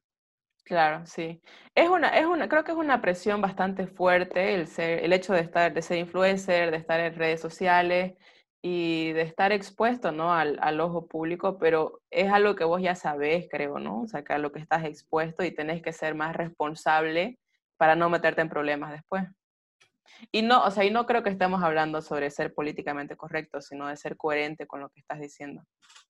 Claro, 0.64 1.06
sí. 1.06 1.42
Es 1.76 1.90
una, 1.90 2.18
es 2.18 2.26
una, 2.26 2.48
creo 2.48 2.64
que 2.64 2.72
es 2.72 2.78
una 2.78 3.02
presión 3.02 3.42
bastante 3.42 3.86
fuerte 3.88 4.56
el 4.56 4.68
ser, 4.68 5.04
el 5.04 5.12
hecho 5.12 5.34
de 5.34 5.42
estar, 5.42 5.74
de 5.74 5.82
ser 5.82 5.98
influencer, 5.98 6.72
de 6.72 6.78
estar 6.78 7.02
en 7.02 7.16
redes 7.16 7.42
sociales 7.42 8.14
y 8.62 9.12
de 9.14 9.22
estar 9.22 9.52
expuesto, 9.52 10.12
¿no? 10.12 10.34
Al, 10.34 10.58
al, 10.62 10.80
ojo 10.82 11.08
público, 11.08 11.58
pero 11.58 12.02
es 12.10 12.32
algo 12.32 12.56
que 12.56 12.64
vos 12.64 12.82
ya 12.82 12.96
sabés, 12.96 13.48
creo, 13.50 13.80
¿no? 13.80 14.02
O 14.02 14.08
sea, 14.08 14.24
que 14.24 14.34
a 14.34 14.38
lo 14.38 14.52
que 14.52 14.60
estás 14.60 14.84
expuesto 14.86 15.44
y 15.44 15.52
tenés 15.52 15.82
que 15.82 15.94
ser 15.94 16.16
más 16.16 16.36
responsable 16.36 17.38
para 17.78 17.96
no 17.96 18.10
meterte 18.10 18.42
en 18.42 18.50
problemas 18.50 18.92
después. 18.92 19.26
Y 20.32 20.42
no, 20.42 20.64
o 20.64 20.72
sea, 20.72 20.84
y 20.84 20.92
no 20.92 21.06
creo 21.06 21.24
que 21.24 21.30
estemos 21.30 21.62
hablando 21.64 22.02
sobre 22.02 22.30
ser 22.30 22.54
políticamente 22.54 23.16
correcto, 23.16 23.62
sino 23.62 23.88
de 23.88 23.98
ser 23.98 24.18
coherente 24.18 24.66
con 24.66 24.80
lo 24.80 24.90
que 24.90 25.00
estás 25.00 25.20
diciendo. 25.20 25.64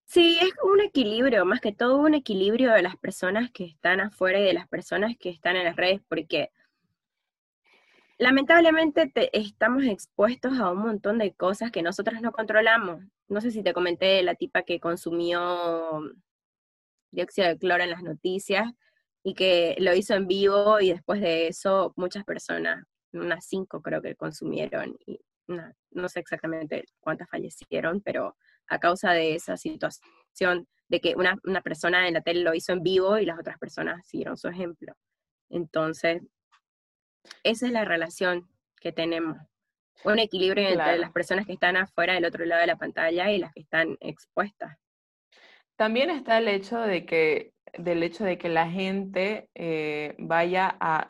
Sí, 0.05 0.37
es 0.41 0.51
un 0.63 0.79
equilibrio, 0.81 1.45
más 1.45 1.59
que 1.59 1.73
todo 1.73 1.97
un 1.97 2.13
equilibrio 2.13 2.71
de 2.71 2.81
las 2.81 2.95
personas 2.95 3.51
que 3.51 3.65
están 3.65 3.99
afuera 3.99 4.39
y 4.39 4.43
de 4.43 4.53
las 4.53 4.67
personas 4.67 5.15
que 5.19 5.29
están 5.29 5.57
en 5.57 5.65
las 5.65 5.75
redes, 5.75 6.01
porque 6.07 6.51
lamentablemente 8.17 9.11
estamos 9.33 9.83
expuestos 9.83 10.57
a 10.59 10.71
un 10.71 10.79
montón 10.79 11.17
de 11.17 11.33
cosas 11.33 11.71
que 11.71 11.83
nosotros 11.83 12.21
no 12.21 12.31
controlamos. 12.31 13.03
No 13.27 13.41
sé 13.41 13.51
si 13.51 13.63
te 13.63 13.73
comenté 13.73 14.21
la 14.23 14.35
tipa 14.35 14.63
que 14.63 14.79
consumió 14.79 16.01
dióxido 17.11 17.47
de 17.47 17.57
cloro 17.57 17.83
en 17.83 17.91
las 17.91 18.03
noticias 18.03 18.71
y 19.23 19.33
que 19.33 19.75
lo 19.79 19.93
hizo 19.95 20.15
en 20.15 20.27
vivo 20.27 20.79
y 20.79 20.89
después 20.89 21.21
de 21.21 21.47
eso 21.47 21.93
muchas 21.95 22.23
personas 22.23 22.85
unas 23.13 23.45
cinco 23.47 23.81
creo 23.81 24.01
que 24.01 24.15
consumieron 24.15 24.97
y 25.05 25.19
no 25.47 26.09
sé 26.09 26.19
exactamente 26.19 26.83
cuántas 26.99 27.29
fallecieron, 27.29 28.01
pero 28.01 28.35
a 28.67 28.79
causa 28.79 29.11
de 29.11 29.35
esa 29.35 29.55
situación 29.55 30.67
de 30.89 30.99
que 30.99 31.15
una, 31.15 31.37
una, 31.45 31.61
persona 31.61 32.07
en 32.07 32.15
la 32.15 32.21
tele 32.21 32.41
lo 32.41 32.53
hizo 32.53 32.73
en 32.73 32.83
vivo 32.83 33.17
y 33.17 33.25
las 33.25 33.39
otras 33.39 33.57
personas 33.57 34.05
siguieron 34.05 34.37
su 34.37 34.49
ejemplo. 34.49 34.93
Entonces, 35.49 36.21
esa 37.43 37.65
es 37.67 37.71
la 37.71 37.85
relación 37.85 38.47
que 38.79 38.91
tenemos. 38.91 39.37
Un 40.03 40.19
equilibrio 40.19 40.67
entre 40.67 40.99
las 40.99 41.11
personas 41.11 41.45
que 41.45 41.53
están 41.53 41.75
afuera 41.75 42.13
del 42.13 42.25
otro 42.25 42.45
lado 42.45 42.61
de 42.61 42.67
la 42.67 42.77
pantalla 42.77 43.31
y 43.31 43.39
las 43.39 43.51
que 43.53 43.61
están 43.61 43.97
expuestas. 43.99 44.77
También 45.75 46.09
está 46.09 46.37
el 46.37 46.47
hecho 46.47 46.79
de 46.79 47.05
que, 47.05 47.53
del 47.77 48.03
hecho 48.03 48.23
de 48.23 48.37
que 48.37 48.49
la 48.49 48.69
gente 48.69 49.49
eh, 49.55 50.15
vaya 50.19 50.75
a, 50.79 51.09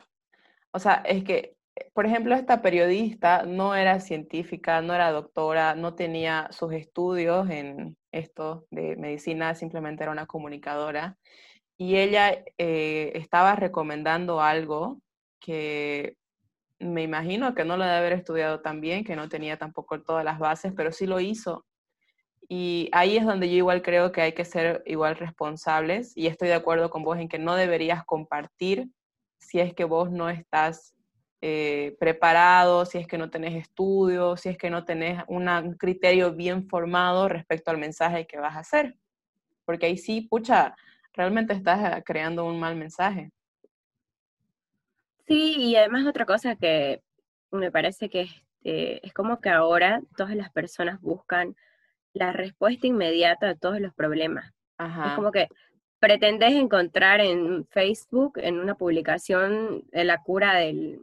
o 0.72 0.78
sea, 0.78 1.02
es 1.04 1.22
que 1.24 1.58
por 1.92 2.06
ejemplo, 2.06 2.34
esta 2.34 2.62
periodista 2.62 3.44
no 3.44 3.74
era 3.74 4.00
científica, 4.00 4.80
no 4.82 4.94
era 4.94 5.10
doctora, 5.10 5.74
no 5.74 5.94
tenía 5.94 6.48
sus 6.50 6.72
estudios 6.72 7.48
en 7.50 7.96
esto 8.12 8.66
de 8.70 8.96
medicina, 8.96 9.54
simplemente 9.54 10.02
era 10.04 10.12
una 10.12 10.26
comunicadora. 10.26 11.16
Y 11.76 11.96
ella 11.96 12.44
eh, 12.58 13.12
estaba 13.14 13.54
recomendando 13.56 14.40
algo 14.40 15.00
que 15.40 16.16
me 16.78 17.02
imagino 17.02 17.54
que 17.54 17.64
no 17.64 17.76
lo 17.76 17.84
debe 17.84 17.96
haber 17.96 18.12
estudiado 18.12 18.60
tan 18.60 18.80
bien, 18.80 19.04
que 19.04 19.16
no 19.16 19.28
tenía 19.28 19.56
tampoco 19.56 20.00
todas 20.02 20.24
las 20.24 20.38
bases, 20.38 20.72
pero 20.76 20.92
sí 20.92 21.06
lo 21.06 21.20
hizo. 21.20 21.64
Y 22.48 22.88
ahí 22.92 23.16
es 23.16 23.26
donde 23.26 23.48
yo 23.50 23.56
igual 23.56 23.82
creo 23.82 24.10
que 24.12 24.22
hay 24.22 24.32
que 24.32 24.44
ser 24.44 24.82
igual 24.86 25.16
responsables 25.16 26.16
y 26.16 26.28
estoy 26.28 26.48
de 26.48 26.54
acuerdo 26.54 26.88
con 26.88 27.02
vos 27.02 27.18
en 27.18 27.28
que 27.28 27.38
no 27.38 27.54
deberías 27.56 28.04
compartir 28.04 28.88
si 29.38 29.60
es 29.60 29.74
que 29.74 29.84
vos 29.84 30.10
no 30.10 30.30
estás 30.30 30.94
eh, 31.40 31.94
preparado, 32.00 32.84
si 32.86 32.98
es 32.98 33.06
que 33.06 33.18
no 33.18 33.30
tenés 33.30 33.54
estudios, 33.54 34.40
si 34.40 34.48
es 34.48 34.58
que 34.58 34.70
no 34.70 34.84
tenés 34.84 35.22
un 35.28 35.46
criterio 35.78 36.32
bien 36.32 36.68
formado 36.68 37.28
respecto 37.28 37.70
al 37.70 37.78
mensaje 37.78 38.26
que 38.26 38.38
vas 38.38 38.56
a 38.56 38.60
hacer. 38.60 38.96
Porque 39.64 39.86
ahí 39.86 39.98
sí, 39.98 40.22
pucha, 40.22 40.74
realmente 41.12 41.52
estás 41.52 42.02
creando 42.04 42.46
un 42.46 42.58
mal 42.58 42.76
mensaje. 42.76 43.30
Sí, 45.28 45.56
y 45.58 45.76
además 45.76 46.06
otra 46.06 46.24
cosa 46.26 46.56
que 46.56 47.02
me 47.50 47.70
parece 47.70 48.08
que 48.08 48.28
este, 48.68 49.06
es 49.06 49.12
como 49.12 49.40
que 49.40 49.48
ahora 49.48 50.02
todas 50.16 50.34
las 50.34 50.50
personas 50.50 51.00
buscan 51.00 51.56
la 52.12 52.32
respuesta 52.32 52.86
inmediata 52.86 53.50
a 53.50 53.54
todos 53.54 53.80
los 53.80 53.94
problemas. 53.94 54.52
Es 54.78 55.12
como 55.16 55.32
que 55.32 55.48
pretendes 55.98 56.52
encontrar 56.52 57.20
en 57.20 57.66
Facebook, 57.66 58.34
en 58.36 58.60
una 58.60 58.76
publicación, 58.76 59.82
la 59.90 60.22
cura 60.22 60.54
del, 60.54 61.00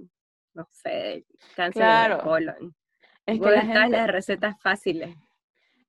no 0.53 0.65
sé, 0.71 1.25
cáncer 1.55 1.83
de 1.83 2.17
colon. 2.19 2.75
Es 3.25 3.39
que 3.39 3.49
la 3.49 3.61
gente, 3.61 3.89
las 3.89 4.07
recetas 4.07 4.55
fáciles. 4.61 5.15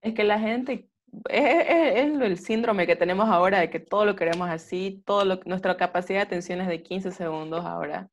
Es 0.00 0.14
que 0.14 0.24
la 0.24 0.40
gente, 0.40 0.88
es, 1.28 2.20
el 2.20 2.38
síndrome 2.38 2.86
que 2.86 2.96
tenemos 2.96 3.28
ahora 3.28 3.60
de 3.60 3.70
que 3.70 3.78
todo 3.78 4.04
lo 4.04 4.16
queremos 4.16 4.48
así, 4.48 5.02
todo 5.06 5.24
lo, 5.24 5.40
nuestra 5.44 5.76
capacidad 5.76 6.18
de 6.18 6.26
atención 6.26 6.60
es 6.60 6.66
de 6.66 6.82
15 6.82 7.12
segundos 7.12 7.64
ahora. 7.64 8.10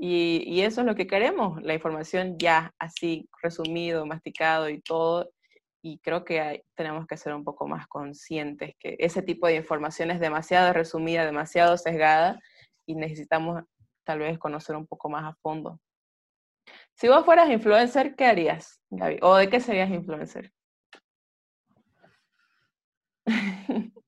Y, 0.00 0.62
eso 0.62 0.82
es 0.82 0.86
lo 0.86 0.94
que 0.94 1.08
queremos, 1.08 1.60
la 1.62 1.74
información 1.74 2.38
ya 2.38 2.72
así, 2.78 3.28
resumido, 3.42 4.06
masticado 4.06 4.68
y 4.68 4.80
todo. 4.80 5.30
Y 5.82 5.98
creo 5.98 6.24
que 6.24 6.64
tenemos 6.74 7.06
que 7.06 7.16
ser 7.16 7.34
un 7.34 7.44
poco 7.44 7.66
más 7.66 7.86
conscientes 7.88 8.74
que 8.78 8.96
ese 9.00 9.22
tipo 9.22 9.46
de 9.48 9.56
información 9.56 10.10
es 10.10 10.20
demasiado 10.20 10.72
resumida, 10.72 11.26
demasiado 11.26 11.76
sesgada 11.76 12.40
y 12.86 12.94
necesitamos 12.94 13.64
tal 14.04 14.20
vez 14.20 14.38
conocer 14.38 14.76
un 14.76 14.86
poco 14.86 15.08
más 15.08 15.24
a 15.24 15.36
fondo. 15.42 15.80
Si 16.94 17.08
vos 17.08 17.24
fueras 17.24 17.50
influencer, 17.50 18.14
¿qué 18.16 18.26
harías, 18.26 18.80
Gaby? 18.90 19.18
¿O 19.22 19.36
de 19.36 19.50
qué 19.50 19.60
serías 19.60 19.90
influencer? 19.90 20.52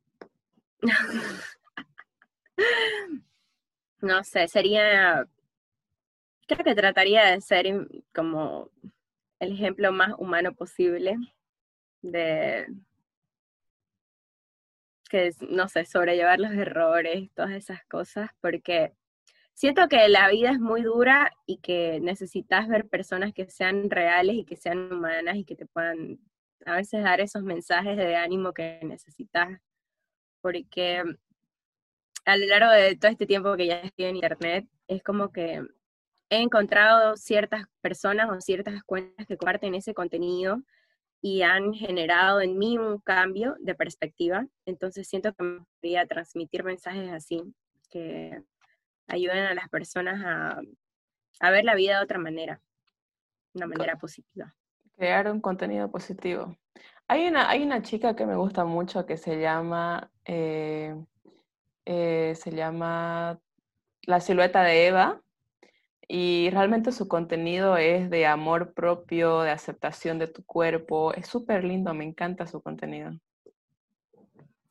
No 4.02 4.24
sé, 4.24 4.48
sería, 4.48 5.26
creo 6.56 6.64
que 6.64 6.74
trataría 6.74 7.26
de 7.26 7.40
ser 7.40 7.66
como 8.14 8.70
el 9.38 9.52
ejemplo 9.52 9.92
más 9.92 10.14
humano 10.18 10.52
posible 10.52 11.16
de 12.02 12.66
que, 15.08 15.32
no 15.48 15.68
sé, 15.68 15.84
sobrellevar 15.84 16.40
los 16.40 16.52
errores, 16.52 17.30
todas 17.34 17.52
esas 17.52 17.84
cosas, 17.86 18.30
porque 18.40 18.92
siento 19.54 19.88
que 19.88 20.08
la 20.08 20.28
vida 20.28 20.50
es 20.50 20.60
muy 20.60 20.82
dura 20.82 21.32
y 21.46 21.58
que 21.58 22.00
necesitas 22.00 22.68
ver 22.68 22.88
personas 22.88 23.32
que 23.32 23.48
sean 23.48 23.90
reales 23.90 24.36
y 24.36 24.44
que 24.44 24.56
sean 24.56 24.92
humanas 24.92 25.36
y 25.36 25.44
que 25.44 25.56
te 25.56 25.66
puedan 25.66 26.18
a 26.66 26.76
veces 26.76 27.02
dar 27.02 27.20
esos 27.20 27.42
mensajes 27.42 27.96
de 27.96 28.16
ánimo 28.16 28.52
que 28.52 28.80
necesitas, 28.82 29.60
porque 30.40 31.02
a 32.24 32.36
lo 32.36 32.46
largo 32.46 32.70
de 32.72 32.96
todo 32.96 33.10
este 33.10 33.26
tiempo 33.26 33.56
que 33.56 33.66
ya 33.66 33.80
estoy 33.80 34.06
en 34.06 34.16
internet, 34.16 34.68
es 34.86 35.02
como 35.02 35.32
que 35.32 35.64
he 36.30 36.40
encontrado 36.40 37.16
ciertas 37.16 37.66
personas 37.80 38.30
o 38.30 38.40
ciertas 38.40 38.82
cuentas 38.84 39.26
que 39.26 39.36
comparten 39.36 39.74
ese 39.74 39.92
contenido 39.92 40.62
y 41.20 41.42
han 41.42 41.74
generado 41.74 42.40
en 42.40 42.56
mí 42.56 42.78
un 42.78 42.98
cambio 43.00 43.56
de 43.58 43.74
perspectiva. 43.74 44.46
Entonces 44.64 45.08
siento 45.08 45.34
que 45.34 45.42
me 45.42 45.58
gustaría 45.58 46.06
transmitir 46.06 46.64
mensajes 46.64 47.12
así, 47.12 47.42
que 47.90 48.40
ayuden 49.08 49.44
a 49.44 49.54
las 49.54 49.68
personas 49.68 50.22
a, 50.24 50.60
a 51.40 51.50
ver 51.50 51.64
la 51.64 51.74
vida 51.74 51.98
de 51.98 52.04
otra 52.04 52.18
manera, 52.18 52.60
de 53.52 53.58
una 53.58 53.66
manera 53.66 53.96
positiva. 53.96 54.54
Crear 54.96 55.30
un 55.30 55.40
contenido 55.40 55.90
positivo. 55.90 56.56
Hay 57.08 57.26
una, 57.26 57.50
hay 57.50 57.64
una 57.64 57.82
chica 57.82 58.14
que 58.14 58.24
me 58.24 58.36
gusta 58.36 58.64
mucho 58.64 59.04
que 59.04 59.16
se 59.16 59.40
llama, 59.40 60.12
eh, 60.24 60.94
eh, 61.84 62.34
se 62.36 62.52
llama 62.52 63.40
La 64.02 64.20
silueta 64.20 64.62
de 64.62 64.86
Eva 64.86 65.20
y 66.12 66.50
realmente 66.50 66.90
su 66.90 67.06
contenido 67.06 67.76
es 67.76 68.10
de 68.10 68.26
amor 68.26 68.74
propio, 68.74 69.42
de 69.42 69.52
aceptación 69.52 70.18
de 70.18 70.26
tu 70.26 70.44
cuerpo. 70.44 71.14
Es 71.14 71.28
súper 71.28 71.62
lindo, 71.62 71.94
me 71.94 72.04
encanta 72.04 72.48
su 72.48 72.60
contenido. 72.60 73.12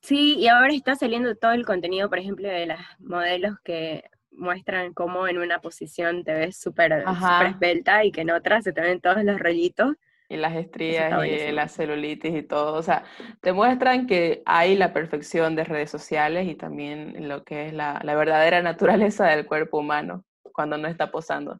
Sí, 0.02 0.36
y 0.36 0.48
ahora 0.48 0.74
está 0.74 0.96
saliendo 0.96 1.34
todo 1.36 1.52
el 1.52 1.64
contenido, 1.64 2.10
por 2.10 2.18
ejemplo, 2.18 2.46
de 2.46 2.66
las 2.66 2.80
modelos 3.00 3.54
que 3.64 4.04
muestran 4.32 4.92
cómo 4.92 5.28
en 5.28 5.38
una 5.38 5.60
posición 5.60 6.24
te 6.24 6.34
ves 6.34 6.60
súper 6.60 7.04
esbelta 7.46 8.04
y 8.04 8.12
que 8.12 8.20
en 8.20 8.32
otra 8.32 8.60
se 8.60 8.74
te 8.74 8.82
ven 8.82 9.00
todos 9.00 9.24
los 9.24 9.40
rollitos. 9.40 9.96
Y 10.28 10.36
las 10.36 10.54
estrías 10.54 11.24
y 11.24 11.52
la 11.52 11.68
celulitis 11.68 12.34
y 12.34 12.42
todo. 12.42 12.74
O 12.74 12.82
sea, 12.82 13.04
te 13.40 13.54
muestran 13.54 14.06
que 14.06 14.42
hay 14.44 14.76
la 14.76 14.92
perfección 14.92 15.56
de 15.56 15.64
redes 15.64 15.90
sociales 15.90 16.46
y 16.48 16.54
también 16.54 17.28
lo 17.28 17.44
que 17.44 17.68
es 17.68 17.72
la, 17.72 17.98
la 18.04 18.14
verdadera 18.14 18.60
naturaleza 18.62 19.24
del 19.24 19.46
cuerpo 19.46 19.78
humano 19.78 20.26
cuando 20.52 20.78
no 20.78 20.88
está 20.88 21.10
posando. 21.10 21.58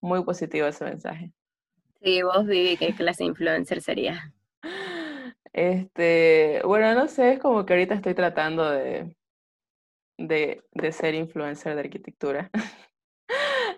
Muy 0.00 0.24
positivo 0.24 0.66
ese 0.66 0.84
mensaje. 0.84 1.32
Sí, 2.02 2.22
vos 2.22 2.46
Vivi, 2.46 2.76
¿qué 2.76 2.94
clase 2.94 3.24
de 3.24 3.28
influencer 3.30 3.82
sería? 3.82 4.32
Este, 5.52 6.62
bueno, 6.64 6.94
no 6.94 7.08
sé, 7.08 7.34
es 7.34 7.38
como 7.38 7.66
que 7.66 7.74
ahorita 7.74 7.94
estoy 7.94 8.14
tratando 8.14 8.70
de, 8.70 9.14
de, 10.16 10.62
de 10.72 10.92
ser 10.92 11.14
influencer 11.14 11.74
de 11.74 11.80
arquitectura. 11.80 12.50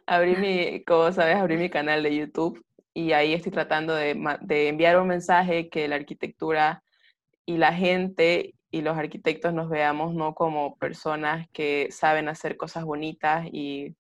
abrí 0.06 0.36
mi, 0.36 0.84
como 0.84 1.10
sabes, 1.12 1.36
abrí 1.36 1.56
mi 1.56 1.70
canal 1.70 2.02
de 2.02 2.16
YouTube 2.16 2.64
y 2.94 3.12
ahí 3.12 3.32
estoy 3.32 3.52
tratando 3.52 3.94
de, 3.94 4.14
de, 4.42 4.68
enviar 4.68 5.00
un 5.00 5.08
mensaje 5.08 5.68
que 5.68 5.88
la 5.88 5.96
arquitectura 5.96 6.82
y 7.46 7.56
la 7.56 7.72
gente 7.72 8.54
y 8.70 8.82
los 8.82 8.96
arquitectos 8.96 9.54
nos 9.54 9.68
veamos 9.68 10.14
no 10.14 10.34
como 10.34 10.76
personas 10.76 11.48
que 11.52 11.88
saben 11.90 12.28
hacer 12.28 12.56
cosas 12.56 12.84
bonitas 12.84 13.46
y, 13.50 13.94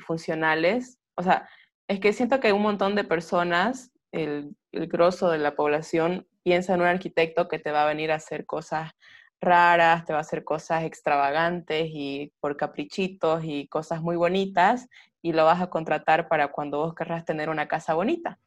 funcionales. 0.00 0.98
O 1.16 1.22
sea, 1.22 1.48
es 1.88 2.00
que 2.00 2.12
siento 2.12 2.40
que 2.40 2.52
un 2.52 2.62
montón 2.62 2.94
de 2.94 3.04
personas, 3.04 3.92
el, 4.12 4.56
el 4.72 4.86
grosso 4.88 5.30
de 5.30 5.38
la 5.38 5.54
población, 5.54 6.26
piensa 6.42 6.74
en 6.74 6.80
un 6.80 6.86
arquitecto 6.86 7.48
que 7.48 7.58
te 7.58 7.70
va 7.70 7.82
a 7.82 7.88
venir 7.88 8.12
a 8.12 8.16
hacer 8.16 8.46
cosas 8.46 8.92
raras, 9.40 10.04
te 10.04 10.12
va 10.12 10.18
a 10.18 10.22
hacer 10.22 10.44
cosas 10.44 10.84
extravagantes 10.84 11.88
y 11.92 12.32
por 12.40 12.56
caprichitos 12.56 13.42
y 13.44 13.68
cosas 13.68 14.02
muy 14.02 14.16
bonitas 14.16 14.88
y 15.22 15.32
lo 15.32 15.44
vas 15.44 15.60
a 15.60 15.68
contratar 15.68 16.28
para 16.28 16.48
cuando 16.48 16.78
vos 16.78 16.94
querrás 16.94 17.24
tener 17.24 17.48
una 17.48 17.68
casa 17.68 17.94
bonita, 17.94 18.38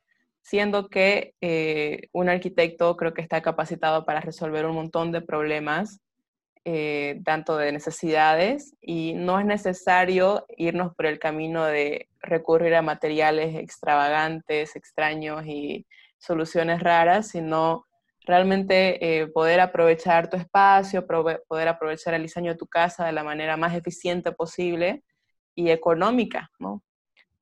siendo 0.42 0.90
que 0.90 1.36
eh, 1.42 2.10
un 2.12 2.30
arquitecto 2.30 2.96
creo 2.98 3.14
que 3.14 3.22
está 3.22 3.42
capacitado 3.42 4.06
para 4.06 4.22
resolver 4.22 4.66
un 4.66 4.76
montón 4.76 5.12
de 5.12 5.22
problemas, 5.22 6.00
eh, 6.66 7.22
tanto 7.26 7.58
de 7.58 7.72
necesidades, 7.72 8.76
y 8.82 9.14
no 9.14 9.40
es 9.40 9.46
necesario 9.46 10.46
irnos 10.58 10.96
por 10.96 11.06
el 11.06 11.20
camino 11.20 11.66
de 11.66 12.08
recurrir 12.22 12.76
a 12.76 12.82
materiales 12.82 13.56
extravagantes, 13.56 14.76
extraños 14.76 15.46
y 15.46 15.86
soluciones 16.18 16.82
raras, 16.82 17.28
sino 17.30 17.86
realmente 18.26 19.22
eh, 19.22 19.28
poder 19.28 19.60
aprovechar 19.60 20.30
tu 20.30 20.38
espacio, 20.38 21.06
poder 21.06 21.68
aprovechar 21.68 22.14
el 22.14 22.24
diseño 22.24 22.54
de 22.54 22.58
tu 22.58 22.68
casa 22.68 23.06
de 23.06 23.12
la 23.12 23.24
manera 23.24 23.58
más 23.58 23.76
eficiente 23.76 24.32
posible 24.32 25.04
y 25.56 25.70
económica, 25.70 26.50
¿no? 26.60 26.82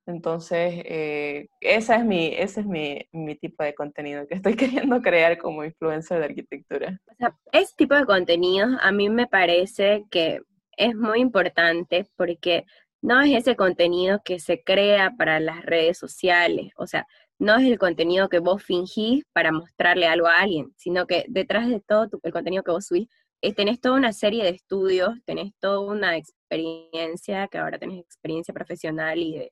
Entonces, 0.06 0.82
eh, 0.86 1.48
esa 1.60 1.96
es 1.98 2.06
mi, 2.06 2.34
ese 2.36 2.62
es 2.62 2.66
mi, 2.66 3.00
mi, 3.12 3.36
tipo 3.36 3.64
de 3.64 3.76
contenido 3.76 4.28
que 4.28 4.36
estoy 4.36 4.56
queriendo 4.90 5.02
crear 5.02 5.38
como 5.38 5.64
influencer 5.64 6.20
de 6.20 6.26
arquitectura. 6.26 7.00
O 7.12 7.16
sea, 7.18 7.38
ese 7.52 7.74
tipo 7.78 7.96
de 7.96 8.06
contenido 8.06 8.68
a 8.82 8.92
mí 8.92 9.10
me 9.10 9.28
parece 9.28 10.06
que 10.10 10.42
es 10.78 10.96
muy 10.96 11.20
importante 11.20 12.08
porque 12.16 12.66
no 13.02 13.22
es 13.22 13.32
ese 13.36 13.56
contenido 13.56 14.22
que 14.24 14.40
se 14.40 14.64
crea 14.64 15.14
para 15.18 15.40
las 15.40 15.64
redes 15.64 15.98
sociales, 15.98 16.72
o 16.78 16.88
sea, 16.88 17.08
no 17.40 17.56
es 17.56 17.64
el 17.64 17.80
contenido 17.80 18.30
que 18.30 18.38
vos 18.38 18.64
fingís 18.64 19.26
para 19.34 19.52
mostrarle 19.52 20.06
algo 20.06 20.28
a 20.28 20.42
alguien, 20.42 20.72
sino 20.78 21.08
que 21.08 21.26
detrás 21.28 21.68
de 21.68 21.80
todo 21.80 22.08
el 22.22 22.32
contenido 22.32 22.62
que 22.64 22.72
vos 22.72 22.86
subís, 22.86 23.08
eh, 23.42 23.54
tenés 23.56 23.82
toda 23.82 23.96
una 23.96 24.14
serie 24.14 24.44
de 24.44 24.52
estudios, 24.52 25.16
tenés 25.26 25.52
toda 25.60 25.80
una 25.80 26.16
experiencia, 26.18 27.48
que 27.48 27.58
ahora 27.58 27.80
tenés 27.80 28.00
experiencia 28.00 28.54
profesional 28.54 29.18
y 29.18 29.40
de, 29.40 29.52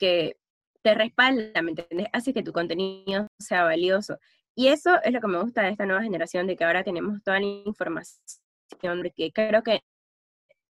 que 0.00 0.36
te 0.82 0.94
respalda, 0.94 1.62
¿me 1.62 1.70
entendés? 1.70 2.08
Hace 2.12 2.32
que 2.32 2.42
tu 2.42 2.52
contenido 2.52 3.28
sea 3.38 3.62
valioso. 3.62 4.18
Y 4.56 4.68
eso 4.68 5.00
es 5.02 5.12
lo 5.12 5.20
que 5.20 5.28
me 5.28 5.40
gusta 5.40 5.62
de 5.62 5.70
esta 5.70 5.86
nueva 5.86 6.02
generación, 6.02 6.46
de 6.46 6.56
que 6.56 6.64
ahora 6.64 6.82
tenemos 6.82 7.22
toda 7.22 7.38
la 7.38 7.46
información, 7.46 9.02
de 9.02 9.12
que 9.12 9.30
creo 9.30 9.62
que 9.62 9.80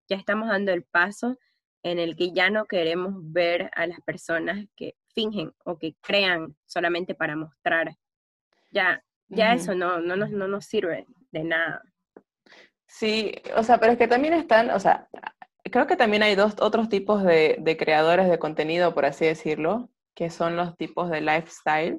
ya 0.09 0.17
estamos 0.17 0.49
dando 0.49 0.73
el 0.73 0.85
paso 0.85 1.39
en 1.83 1.99
el 1.99 2.17
que 2.17 2.33
ya 2.33 2.51
no 2.51 2.67
queremos 2.67 3.15
ver 3.33 3.71
a 3.75 3.87
las 3.87 4.01
personas 4.01 4.67
que 4.77 4.97
fingen 5.15 5.53
o 5.65 5.79
que 5.79 5.95
crean 6.03 6.57
solamente 6.67 7.15
para 7.15 7.37
mostrar. 7.37 7.97
Ya, 8.71 9.03
ya 9.29 9.55
eso 9.55 9.75
no, 9.75 10.01
no, 10.01 10.17
nos, 10.17 10.31
no 10.31 10.47
nos 10.47 10.67
sirve 10.67 11.07
de 11.31 11.45
nada. 11.45 11.83
Sí, 12.87 13.33
o 13.57 13.63
sea, 13.63 13.79
pero 13.79 13.93
es 13.93 13.99
que 13.99 14.09
también 14.09 14.35
están, 14.35 14.71
o 14.71 14.81
sea, 14.81 15.09
creo 15.65 15.87
que 15.87 15.97
también 15.97 16.23
hay 16.23 16.35
dos 16.35 16.55
otros 16.61 16.89
tipos 16.89 17.23
de, 17.23 17.57
de 17.61 17.77
creadores 17.77 18.29
de 18.29 18.39
contenido, 18.39 18.95
por 18.95 19.05
así 19.05 19.25
decirlo, 19.27 19.91
que 20.15 20.31
son 20.31 20.57
los 20.57 20.77
tipos 20.77 21.11
de 21.11 21.21
lifestyle, 21.21 21.99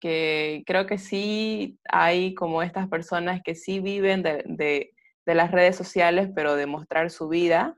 que 0.00 0.62
creo 0.66 0.86
que 0.86 0.98
sí 0.98 1.78
hay 1.88 2.34
como 2.34 2.62
estas 2.62 2.88
personas 2.88 3.40
que 3.42 3.54
sí 3.54 3.80
viven 3.80 4.22
de, 4.22 4.44
de, 4.46 4.92
de 5.26 5.34
las 5.34 5.50
redes 5.50 5.76
sociales, 5.76 6.30
pero 6.34 6.54
de 6.56 6.66
mostrar 6.66 7.10
su 7.10 7.28
vida, 7.28 7.76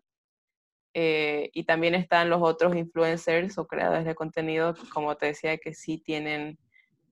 eh, 0.93 1.51
y 1.53 1.65
también 1.65 1.95
están 1.95 2.31
los 2.31 2.43
otros 2.43 2.75
influencers 2.75 3.57
o 3.59 3.67
creadores 3.67 4.05
de 4.05 4.15
contenido, 4.15 4.75
como 4.93 5.17
te 5.17 5.27
decía, 5.27 5.57
que 5.59 5.73
sí 5.73 5.99
tienen 5.99 6.59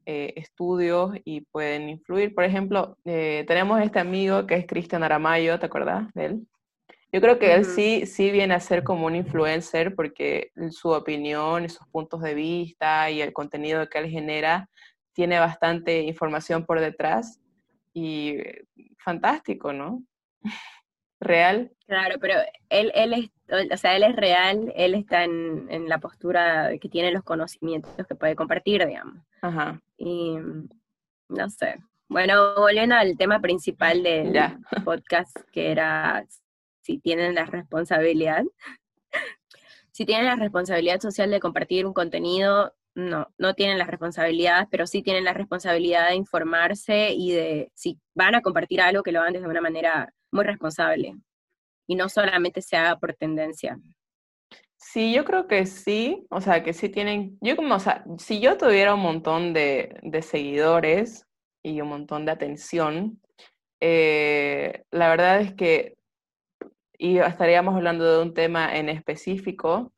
eh, 0.05 0.33
estudios 0.37 1.13
y 1.25 1.43
pueden 1.43 1.89
influir. 1.89 2.35
Por 2.35 2.45
ejemplo, 2.45 2.97
eh, 3.05 3.45
tenemos 3.47 3.81
este 3.81 4.01
amigo 4.01 4.47
que 4.47 4.57
es 4.57 4.67
Cristian 4.67 5.05
Aramayo, 5.05 5.59
¿te 5.61 5.67
acuerdas 5.67 6.13
de 6.15 6.25
él? 6.25 6.49
Yo 7.11 7.21
creo 7.21 7.39
que 7.39 7.55
él 7.55 7.65
sí, 7.65 8.05
sí 8.07 8.31
viene 8.31 8.55
a 8.55 8.61
ser 8.61 8.85
como 8.85 9.07
un 9.07 9.17
influencer 9.17 9.95
porque 9.95 10.51
su 10.71 10.91
opinión 10.91 11.65
y 11.65 11.69
sus 11.69 11.87
puntos 11.89 12.21
de 12.21 12.35
vista 12.35 13.11
y 13.11 13.23
el 13.23 13.33
contenido 13.33 13.89
que 13.89 13.99
él 13.99 14.11
genera 14.11 14.69
tiene 15.15 15.39
bastante 15.39 16.03
información 16.03 16.67
por 16.67 16.81
detrás 16.81 17.41
y 17.95 18.39
fantástico, 18.99 19.73
¿no? 19.73 20.03
Real. 21.21 21.73
Claro, 21.87 22.17
pero 22.21 22.35
él, 22.69 22.93
él 22.95 23.13
es 23.15 23.31
o 23.73 23.77
sea, 23.77 23.97
él 23.97 24.03
es 24.03 24.15
real, 24.15 24.73
él 24.77 24.95
está 24.95 25.25
en, 25.25 25.67
en, 25.71 25.89
la 25.89 25.99
postura 25.99 26.71
que 26.79 26.89
tiene 26.89 27.11
los 27.11 27.23
conocimientos 27.25 27.91
que 28.07 28.15
puede 28.15 28.37
compartir, 28.37 28.87
digamos. 28.87 29.17
Ajá. 29.41 29.81
Y 29.97 30.37
no 31.29 31.51
sé. 31.51 31.79
Bueno, 32.09 32.55
volviendo 32.57 32.95
al 32.95 33.17
tema 33.17 33.41
principal 33.41 34.03
del 34.03 34.35
podcast, 34.85 35.37
que 35.51 35.71
era 35.71 36.27
si 36.89 36.99
tienen 36.99 37.35
la 37.35 37.45
responsabilidad. 37.45 38.45
si 39.93 40.07
tienen 40.07 40.25
la 40.25 40.37
responsabilidad 40.37 41.01
social 41.01 41.31
de 41.31 41.39
compartir 41.39 41.85
un 41.85 41.93
contenido, 41.93 42.75
no, 42.95 43.29
no 43.37 43.53
tienen 43.53 43.77
la 43.77 43.85
responsabilidad, 43.85 44.69
pero 44.71 44.87
sí 44.87 45.03
tienen 45.03 45.25
la 45.25 45.35
responsabilidad 45.35 46.09
de 46.09 46.15
informarse 46.15 47.13
y 47.13 47.33
de, 47.33 47.71
si 47.75 47.99
van 48.15 48.35
a 48.35 48.41
compartir 48.41 48.81
algo, 48.81 49.03
que 49.03 49.13
lo 49.13 49.21
hagan 49.21 49.35
de 49.35 49.41
una 49.41 49.61
manera 49.61 50.11
muy 50.33 50.45
responsable 50.45 51.15
y 51.87 51.95
no 51.95 52.09
solamente 52.09 52.63
se 52.63 52.77
haga 52.79 52.99
por 52.99 53.13
tendencia. 53.15 53.79
Sí, 54.79 55.13
yo 55.13 55.27
creo 55.27 55.47
que 55.47 55.67
sí, 55.67 56.27
o 56.31 56.41
sea, 56.41 56.63
que 56.63 56.73
sí 56.73 56.89
tienen, 56.89 57.37
yo 57.43 57.55
como, 57.55 57.75
o 57.75 57.81
sea, 57.81 58.03
si 58.17 58.41
yo 58.41 58.57
tuviera 58.57 58.95
un 58.95 59.01
montón 59.01 59.53
de, 59.53 59.99
de 60.03 60.23
seguidores 60.23 61.27
y 61.63 61.83
un 61.83 61.89
montón 61.89 62.25
de 62.25 62.33
atención, 62.33 63.21
eh, 63.81 64.85
la 64.91 65.11
verdad 65.11 65.43
es 65.43 65.55
que 65.55 65.98
y 66.99 67.19
estaríamos 67.19 67.77
hablando 67.77 68.05
de 68.05 68.23
un 68.23 68.35
tema 68.35 68.77
en 68.77 68.89
específico, 68.89 69.93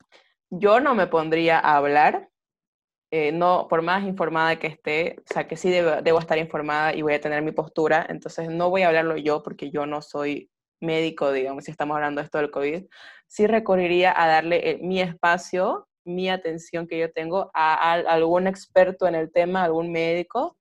yo 0.51 0.79
no 0.79 0.93
me 0.95 1.07
pondría 1.07 1.59
a 1.59 1.77
hablar, 1.77 2.29
eh, 3.11 3.31
no, 3.31 3.67
por 3.69 3.81
más 3.81 4.03
informada 4.05 4.57
que 4.59 4.67
esté, 4.67 5.17
o 5.19 5.33
sea, 5.33 5.47
que 5.47 5.57
sí 5.57 5.69
debo, 5.69 6.19
estar 6.19 6.37
informada 6.37 6.93
y 6.93 7.01
voy 7.01 7.13
a 7.13 7.21
tener 7.21 7.41
mi 7.41 7.51
postura, 7.51 8.05
entonces 8.07 8.49
no 8.49 8.69
voy 8.69 8.83
a 8.83 8.87
hablarlo 8.87 9.17
yo 9.17 9.43
porque 9.43 9.71
yo 9.71 9.85
no 9.85 10.01
soy 10.01 10.49
médico, 10.79 11.31
digamos, 11.31 11.65
si 11.65 11.71
estamos 11.71 11.95
hablando 11.95 12.21
de 12.21 12.25
esto 12.25 12.37
del 12.37 12.51
COVID, 12.51 12.85
sí 13.27 13.47
recurriría 13.47 14.13
a 14.15 14.27
darle 14.27 14.71
eh, 14.71 14.79
mi 14.81 15.01
espacio, 15.01 15.87
mi 16.05 16.29
atención 16.29 16.87
que 16.87 16.99
yo 16.99 17.11
tengo 17.11 17.51
a, 17.53 17.93
algún 17.93 18.47
experto 18.47 19.07
en 19.07 19.15
el 19.15 19.31
tema, 19.31 19.63
algún 19.63 19.91
médico, 19.91 20.57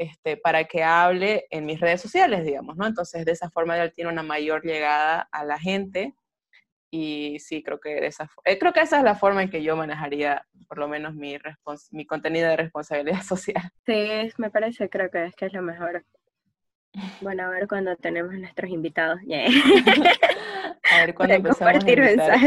este, 0.00 0.38
para 0.38 0.64
que 0.64 0.82
hable 0.82 1.46
en 1.50 1.66
mis 1.66 1.78
redes 1.78 2.00
sociales, 2.00 2.42
digamos, 2.42 2.74
¿no? 2.74 2.86
Entonces, 2.86 3.22
de 3.26 3.32
esa 3.32 3.50
forma 3.50 3.76
él 3.76 3.92
tiene 3.92 4.10
una 4.10 4.22
mayor 4.22 4.64
llegada 4.64 5.28
a 5.30 5.44
la 5.44 5.58
gente 5.58 6.14
y 6.90 7.38
sí, 7.38 7.62
creo 7.62 7.78
que, 7.78 8.06
esa, 8.06 8.30
eh, 8.46 8.58
creo 8.58 8.72
que 8.72 8.80
esa 8.80 8.96
es 8.96 9.04
la 9.04 9.14
forma 9.14 9.42
en 9.42 9.50
que 9.50 9.62
yo 9.62 9.76
manejaría 9.76 10.46
por 10.68 10.78
lo 10.78 10.88
menos 10.88 11.14
mi, 11.14 11.36
mi 11.90 12.06
contenido 12.06 12.48
de 12.48 12.56
responsabilidad 12.56 13.20
social. 13.22 13.62
Sí, 13.84 14.32
me 14.38 14.50
parece, 14.50 14.88
creo 14.88 15.10
que 15.10 15.26
es 15.26 15.36
que 15.36 15.44
es 15.44 15.52
lo 15.52 15.60
mejor. 15.60 16.02
Bueno, 17.20 17.42
a 17.44 17.50
ver 17.50 17.68
cuando 17.68 17.94
tenemos 17.96 18.32
nuestros 18.32 18.70
invitados. 18.70 19.20
a 20.92 21.04
ver 21.04 21.14
cuando 21.14 21.34
empezamos 21.34 21.84
a 21.84 21.90
invitar, 21.90 22.40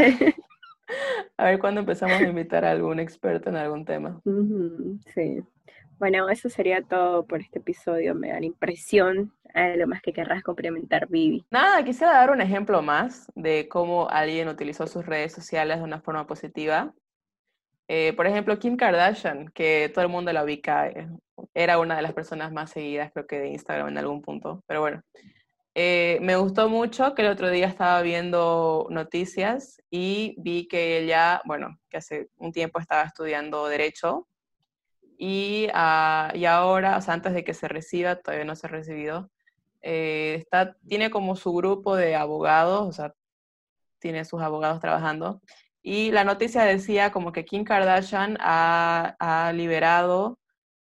A 1.36 1.44
ver 1.44 1.58
cuando 1.60 1.80
empezamos 1.82 2.16
a 2.20 2.24
invitar 2.24 2.64
a 2.64 2.72
algún 2.72 2.98
experto 2.98 3.48
en 3.48 3.56
algún 3.56 3.84
tema. 3.84 4.20
sí. 5.14 5.40
Bueno, 5.98 6.28
eso 6.28 6.48
sería 6.48 6.82
todo 6.82 7.26
por 7.26 7.40
este 7.40 7.58
episodio. 7.58 8.14
Me 8.14 8.30
da 8.30 8.40
la 8.40 8.46
impresión, 8.46 9.32
lo 9.76 9.86
más 9.86 10.02
que 10.02 10.12
querrás 10.12 10.42
complementar, 10.42 11.08
Vivi. 11.08 11.44
Nada, 11.50 11.84
quisiera 11.84 12.12
dar 12.12 12.30
un 12.30 12.40
ejemplo 12.40 12.82
más 12.82 13.30
de 13.34 13.68
cómo 13.68 14.08
alguien 14.08 14.48
utilizó 14.48 14.86
sus 14.86 15.06
redes 15.06 15.32
sociales 15.32 15.78
de 15.78 15.84
una 15.84 16.00
forma 16.00 16.26
positiva. 16.26 16.92
Eh, 17.86 18.12
por 18.14 18.26
ejemplo, 18.26 18.58
Kim 18.58 18.76
Kardashian, 18.76 19.48
que 19.50 19.90
todo 19.92 20.04
el 20.04 20.10
mundo 20.10 20.32
la 20.32 20.42
ubica, 20.42 20.88
eh, 20.88 21.08
era 21.52 21.78
una 21.78 21.96
de 21.96 22.02
las 22.02 22.14
personas 22.14 22.52
más 22.52 22.70
seguidas, 22.70 23.12
creo 23.12 23.26
que 23.26 23.38
de 23.38 23.48
Instagram 23.48 23.88
en 23.88 23.98
algún 23.98 24.22
punto. 24.22 24.62
Pero 24.66 24.80
bueno, 24.80 25.02
eh, 25.74 26.18
me 26.22 26.36
gustó 26.36 26.68
mucho 26.68 27.14
que 27.14 27.22
el 27.22 27.28
otro 27.28 27.50
día 27.50 27.66
estaba 27.66 28.00
viendo 28.02 28.86
noticias 28.90 29.82
y 29.90 30.34
vi 30.38 30.66
que 30.66 30.98
ella, 30.98 31.42
bueno, 31.44 31.78
que 31.90 31.98
hace 31.98 32.28
un 32.36 32.52
tiempo 32.52 32.80
estaba 32.80 33.02
estudiando 33.02 33.66
Derecho 33.68 34.26
y, 35.26 35.68
ah, 35.72 36.30
y 36.34 36.44
ahora, 36.44 36.98
antes 37.06 37.32
de 37.32 37.44
que 37.44 37.54
se 37.54 37.66
reciba, 37.66 38.16
todavía 38.16 38.44
no 38.44 38.56
se 38.56 38.66
ha 38.66 38.70
recibido, 38.70 39.30
eh, 39.82 40.36
está, 40.38 40.76
tiene 40.86 41.10
como 41.10 41.34
su 41.36 41.54
grupo 41.54 41.96
de 41.96 42.14
abogados, 42.14 42.86
o 42.86 42.92
sea, 42.92 43.14
tiene 44.00 44.26
sus 44.26 44.42
abogados 44.42 44.80
trabajando. 44.80 45.40
Y 45.82 46.10
la 46.12 46.24
noticia 46.24 46.64
decía 46.64 47.10
como 47.10 47.32
que 47.32 47.46
Kim 47.46 47.64
Kardashian 47.64 48.36
ha, 48.40 49.16
ha 49.18 49.52
liberado 49.54 50.38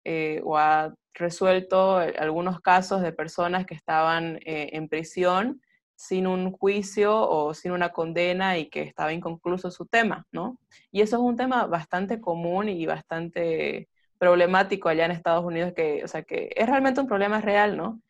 eh, 0.04 0.42
o 0.44 0.58
ha 0.58 0.94
resuelto 1.14 1.96
algunos 1.96 2.60
casos 2.60 3.00
de 3.02 3.12
personas 3.12 3.64
que 3.66 3.74
estaban 3.74 4.36
eh, 4.44 4.70
en 4.72 4.88
prisión 4.88 5.62
sin 5.94 6.26
un 6.26 6.52
juicio 6.52 7.16
o 7.28 7.54
sin 7.54 7.72
una 7.72 7.90
condena 7.90 8.58
y 8.58 8.68
que 8.68 8.82
estaba 8.82 9.14
inconcluso 9.14 9.70
su 9.70 9.86
tema, 9.86 10.26
¿no? 10.30 10.58
Y 10.92 11.00
eso 11.00 11.16
es 11.16 11.22
un 11.22 11.36
tema 11.36 11.66
bastante 11.66 12.20
común 12.20 12.68
y 12.68 12.84
bastante 12.86 13.88
problemático 14.18 14.88
allá 14.88 15.06
en 15.06 15.12
Estados 15.12 15.44
Unidos, 15.44 15.72
que, 15.74 16.02
o 16.04 16.08
sea, 16.08 16.22
que 16.22 16.50
es 16.54 16.66
realmente 16.66 17.00
un 17.00 17.06
problema 17.06 17.40
real, 17.40 17.76
¿no? 17.76 18.00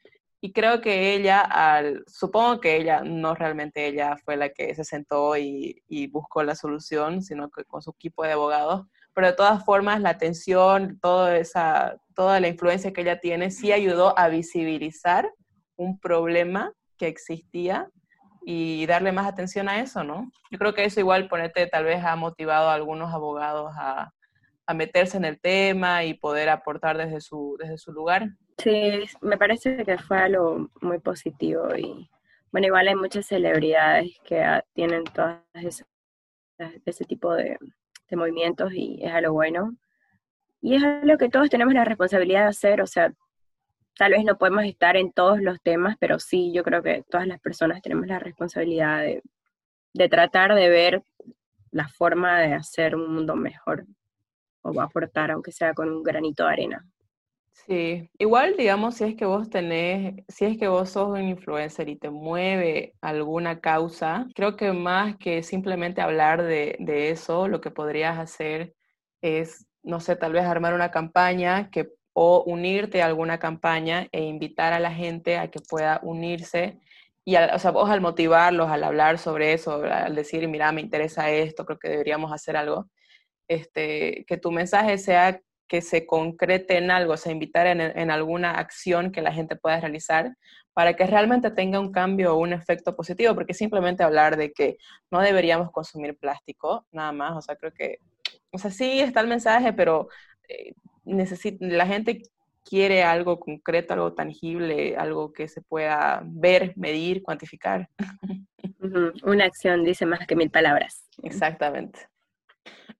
Y 0.40 0.52
creo 0.52 0.80
que 0.80 1.14
ella, 1.14 1.40
al, 1.40 2.04
supongo 2.06 2.60
que 2.60 2.76
ella, 2.76 3.02
no 3.02 3.34
realmente 3.34 3.86
ella 3.86 4.16
fue 4.24 4.36
la 4.36 4.50
que 4.50 4.74
se 4.74 4.84
sentó 4.84 5.36
y, 5.36 5.82
y, 5.88 6.06
buscó 6.08 6.42
la 6.42 6.54
solución, 6.54 7.22
sino 7.22 7.50
que 7.50 7.64
con 7.64 7.82
su 7.82 7.90
equipo 7.90 8.22
de 8.22 8.32
abogados, 8.32 8.86
pero 9.14 9.28
de 9.28 9.32
todas 9.32 9.64
formas 9.64 10.00
la 10.00 10.10
atención, 10.10 10.98
toda, 11.00 11.36
esa, 11.38 11.96
toda 12.14 12.38
la 12.38 12.48
influencia 12.48 12.92
que 12.92 13.00
ella 13.00 13.18
tiene, 13.18 13.50
sí 13.50 13.72
ayudó 13.72 14.16
a 14.18 14.28
visibilizar 14.28 15.32
un 15.76 15.98
problema 15.98 16.72
que 16.98 17.08
existía 17.08 17.88
y 18.44 18.86
darle 18.86 19.12
más 19.12 19.26
atención 19.26 19.68
a 19.68 19.80
eso, 19.80 20.04
¿no? 20.04 20.30
Yo 20.50 20.58
creo 20.58 20.74
que 20.74 20.84
eso 20.84 21.00
igual, 21.00 21.28
ponerte, 21.28 21.66
tal 21.66 21.84
vez 21.84 22.04
ha 22.04 22.14
motivado 22.14 22.68
a 22.68 22.74
algunos 22.74 23.12
abogados 23.12 23.72
a, 23.76 24.12
a 24.66 24.74
meterse 24.74 25.16
en 25.16 25.24
el 25.24 25.38
tema 25.38 26.04
y 26.04 26.14
poder 26.14 26.48
aportar 26.48 26.96
desde 26.98 27.20
su, 27.20 27.56
desde 27.58 27.78
su 27.78 27.92
lugar. 27.92 28.30
Sí, 28.58 29.04
me 29.20 29.38
parece 29.38 29.84
que 29.84 29.98
fue 29.98 30.18
algo 30.18 30.70
muy 30.80 30.98
positivo 30.98 31.74
y 31.76 32.10
bueno, 32.50 32.68
igual 32.68 32.88
hay 32.88 32.94
muchas 32.94 33.26
celebridades 33.26 34.18
que 34.24 34.42
tienen 34.72 35.04
todas 35.04 35.42
ese 36.86 37.04
tipo 37.04 37.34
de, 37.34 37.58
de 38.08 38.16
movimientos 38.16 38.72
y 38.72 38.98
es 39.02 39.12
algo 39.12 39.34
bueno. 39.34 39.76
Y 40.62 40.74
es 40.74 40.82
algo 40.82 41.18
que 41.18 41.28
todos 41.28 41.50
tenemos 41.50 41.74
la 41.74 41.84
responsabilidad 41.84 42.42
de 42.42 42.48
hacer, 42.48 42.80
o 42.80 42.86
sea, 42.86 43.12
tal 43.96 44.12
vez 44.12 44.24
no 44.24 44.38
podemos 44.38 44.64
estar 44.64 44.96
en 44.96 45.12
todos 45.12 45.40
los 45.40 45.60
temas, 45.62 45.96
pero 46.00 46.18
sí, 46.18 46.52
yo 46.52 46.64
creo 46.64 46.82
que 46.82 47.04
todas 47.08 47.26
las 47.26 47.40
personas 47.40 47.82
tenemos 47.82 48.06
la 48.06 48.18
responsabilidad 48.18 49.02
de, 49.02 49.22
de 49.92 50.08
tratar 50.08 50.54
de 50.54 50.68
ver 50.70 51.02
la 51.70 51.88
forma 51.88 52.40
de 52.40 52.54
hacer 52.54 52.96
un 52.96 53.14
mundo 53.14 53.36
mejor 53.36 53.86
o 54.70 54.80
aportar, 54.80 55.30
aunque 55.30 55.52
sea 55.52 55.74
con 55.74 55.90
un 55.90 56.02
granito 56.02 56.44
de 56.44 56.52
arena. 56.52 56.86
Sí, 57.66 58.08
igual 58.18 58.54
digamos, 58.56 58.96
si 58.96 59.04
es 59.04 59.14
que 59.16 59.24
vos 59.24 59.50
tenés, 59.50 60.24
si 60.28 60.44
es 60.44 60.58
que 60.58 60.68
vos 60.68 60.90
sos 60.90 61.08
un 61.08 61.22
influencer 61.22 61.88
y 61.88 61.96
te 61.96 62.10
mueve 62.10 62.94
alguna 63.00 63.60
causa, 63.60 64.26
creo 64.34 64.56
que 64.56 64.72
más 64.72 65.16
que 65.16 65.42
simplemente 65.42 66.00
hablar 66.00 66.42
de, 66.42 66.76
de 66.78 67.10
eso, 67.10 67.48
lo 67.48 67.60
que 67.60 67.70
podrías 67.70 68.18
hacer 68.18 68.74
es, 69.20 69.66
no 69.82 70.00
sé, 70.00 70.16
tal 70.16 70.32
vez 70.32 70.44
armar 70.44 70.74
una 70.74 70.90
campaña 70.90 71.70
que, 71.70 71.90
o 72.12 72.44
unirte 72.46 73.02
a 73.02 73.06
alguna 73.06 73.38
campaña 73.38 74.06
e 74.12 74.22
invitar 74.22 74.72
a 74.72 74.80
la 74.80 74.92
gente 74.92 75.38
a 75.38 75.50
que 75.50 75.60
pueda 75.60 75.98
unirse 76.02 76.78
y 77.24 77.34
al, 77.34 77.52
o 77.54 77.58
sea, 77.58 77.72
vos 77.72 77.90
al 77.90 78.00
motivarlos, 78.00 78.70
al 78.70 78.84
hablar 78.84 79.18
sobre 79.18 79.52
eso, 79.52 79.82
al 79.82 80.14
decir, 80.14 80.46
mira, 80.46 80.70
me 80.70 80.80
interesa 80.80 81.30
esto, 81.30 81.66
creo 81.66 81.78
que 81.78 81.88
deberíamos 81.88 82.32
hacer 82.32 82.56
algo, 82.56 82.88
este, 83.48 84.24
que 84.26 84.36
tu 84.36 84.50
mensaje 84.50 84.98
sea 84.98 85.40
que 85.68 85.82
se 85.82 86.06
concrete 86.06 86.78
en 86.78 86.90
algo, 86.90 87.14
o 87.14 87.16
sea, 87.16 87.32
invitar 87.32 87.66
en, 87.66 88.10
alguna 88.10 88.52
acción 88.52 89.10
que 89.10 89.22
la 89.22 89.32
gente 89.32 89.56
pueda 89.56 89.80
realizar 89.80 90.36
para 90.72 90.94
que 90.94 91.06
realmente 91.06 91.50
tenga 91.50 91.80
un 91.80 91.90
cambio 91.90 92.34
o 92.34 92.38
un 92.38 92.52
efecto 92.52 92.94
positivo, 92.94 93.34
porque 93.34 93.54
simplemente 93.54 94.04
hablar 94.04 94.36
de 94.36 94.52
que 94.52 94.76
no 95.10 95.20
deberíamos 95.20 95.70
consumir 95.72 96.16
plástico, 96.18 96.86
nada 96.92 97.12
más, 97.12 97.36
o 97.36 97.42
sea, 97.42 97.56
creo 97.56 97.72
que, 97.72 97.98
o 98.50 98.58
sea, 98.58 98.70
sí 98.70 99.00
está 99.00 99.20
el 99.20 99.28
mensaje, 99.28 99.72
pero 99.72 100.08
eh, 100.48 100.74
la 101.04 101.86
gente 101.86 102.22
quiere 102.62 103.04
algo 103.04 103.40
concreto, 103.40 103.94
algo 103.94 104.12
tangible, 104.12 104.96
algo 104.96 105.32
que 105.32 105.48
se 105.48 105.62
pueda 105.62 106.22
ver, 106.24 106.74
medir, 106.76 107.22
cuantificar. 107.22 107.88
Una 109.24 109.44
acción 109.44 109.84
dice 109.84 110.04
más 110.04 110.26
que 110.26 110.36
mil 110.36 110.50
palabras. 110.50 111.08
Exactamente. 111.22 112.08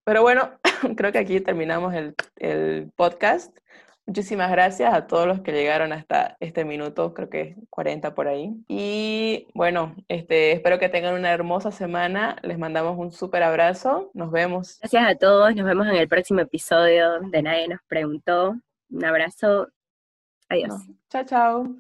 Pero 0.07 0.23
bueno, 0.23 0.53
creo 0.97 1.11
que 1.11 1.19
aquí 1.19 1.41
terminamos 1.41 1.93
el, 1.93 2.15
el, 2.37 2.93
podcast. 2.95 3.59
Muchísimas 4.07 4.53
gracias 4.53 4.95
a 4.95 5.09
todos 5.09 5.27
los 5.27 5.41
que 5.41 5.51
llegaron 5.51 5.93
hasta 5.93 6.37
este 6.39 6.65
minuto, 6.65 7.13
creo 7.13 7.29
que 7.29 7.57
40 7.71 8.15
por 8.15 8.29
ahí. 8.29 8.55
Y 8.69 9.49
bueno, 9.53 9.97
este, 10.07 10.53
espero 10.53 10.79
que 10.79 10.89
tengan 10.89 11.15
una 11.15 11.33
hermosa 11.33 11.73
semana. 11.73 12.37
Les 12.43 12.57
mandamos 12.57 12.97
un 12.97 13.11
súper 13.11 13.43
abrazo. 13.43 14.13
Nos 14.15 14.31
vemos. 14.31 14.79
Gracias 14.79 15.09
a 15.09 15.17
todos. 15.17 15.57
Nos 15.57 15.67
vemos 15.67 15.89
en 15.89 15.97
el 15.97 16.07
próximo 16.07 16.39
episodio 16.39 17.19
de 17.23 17.43
Nadie 17.43 17.67
nos 17.67 17.81
preguntó. 17.89 18.55
Un 18.91 19.05
abrazo. 19.05 19.67
Adiós. 20.49 20.73
Chao, 21.11 21.25
chao. 21.25 21.77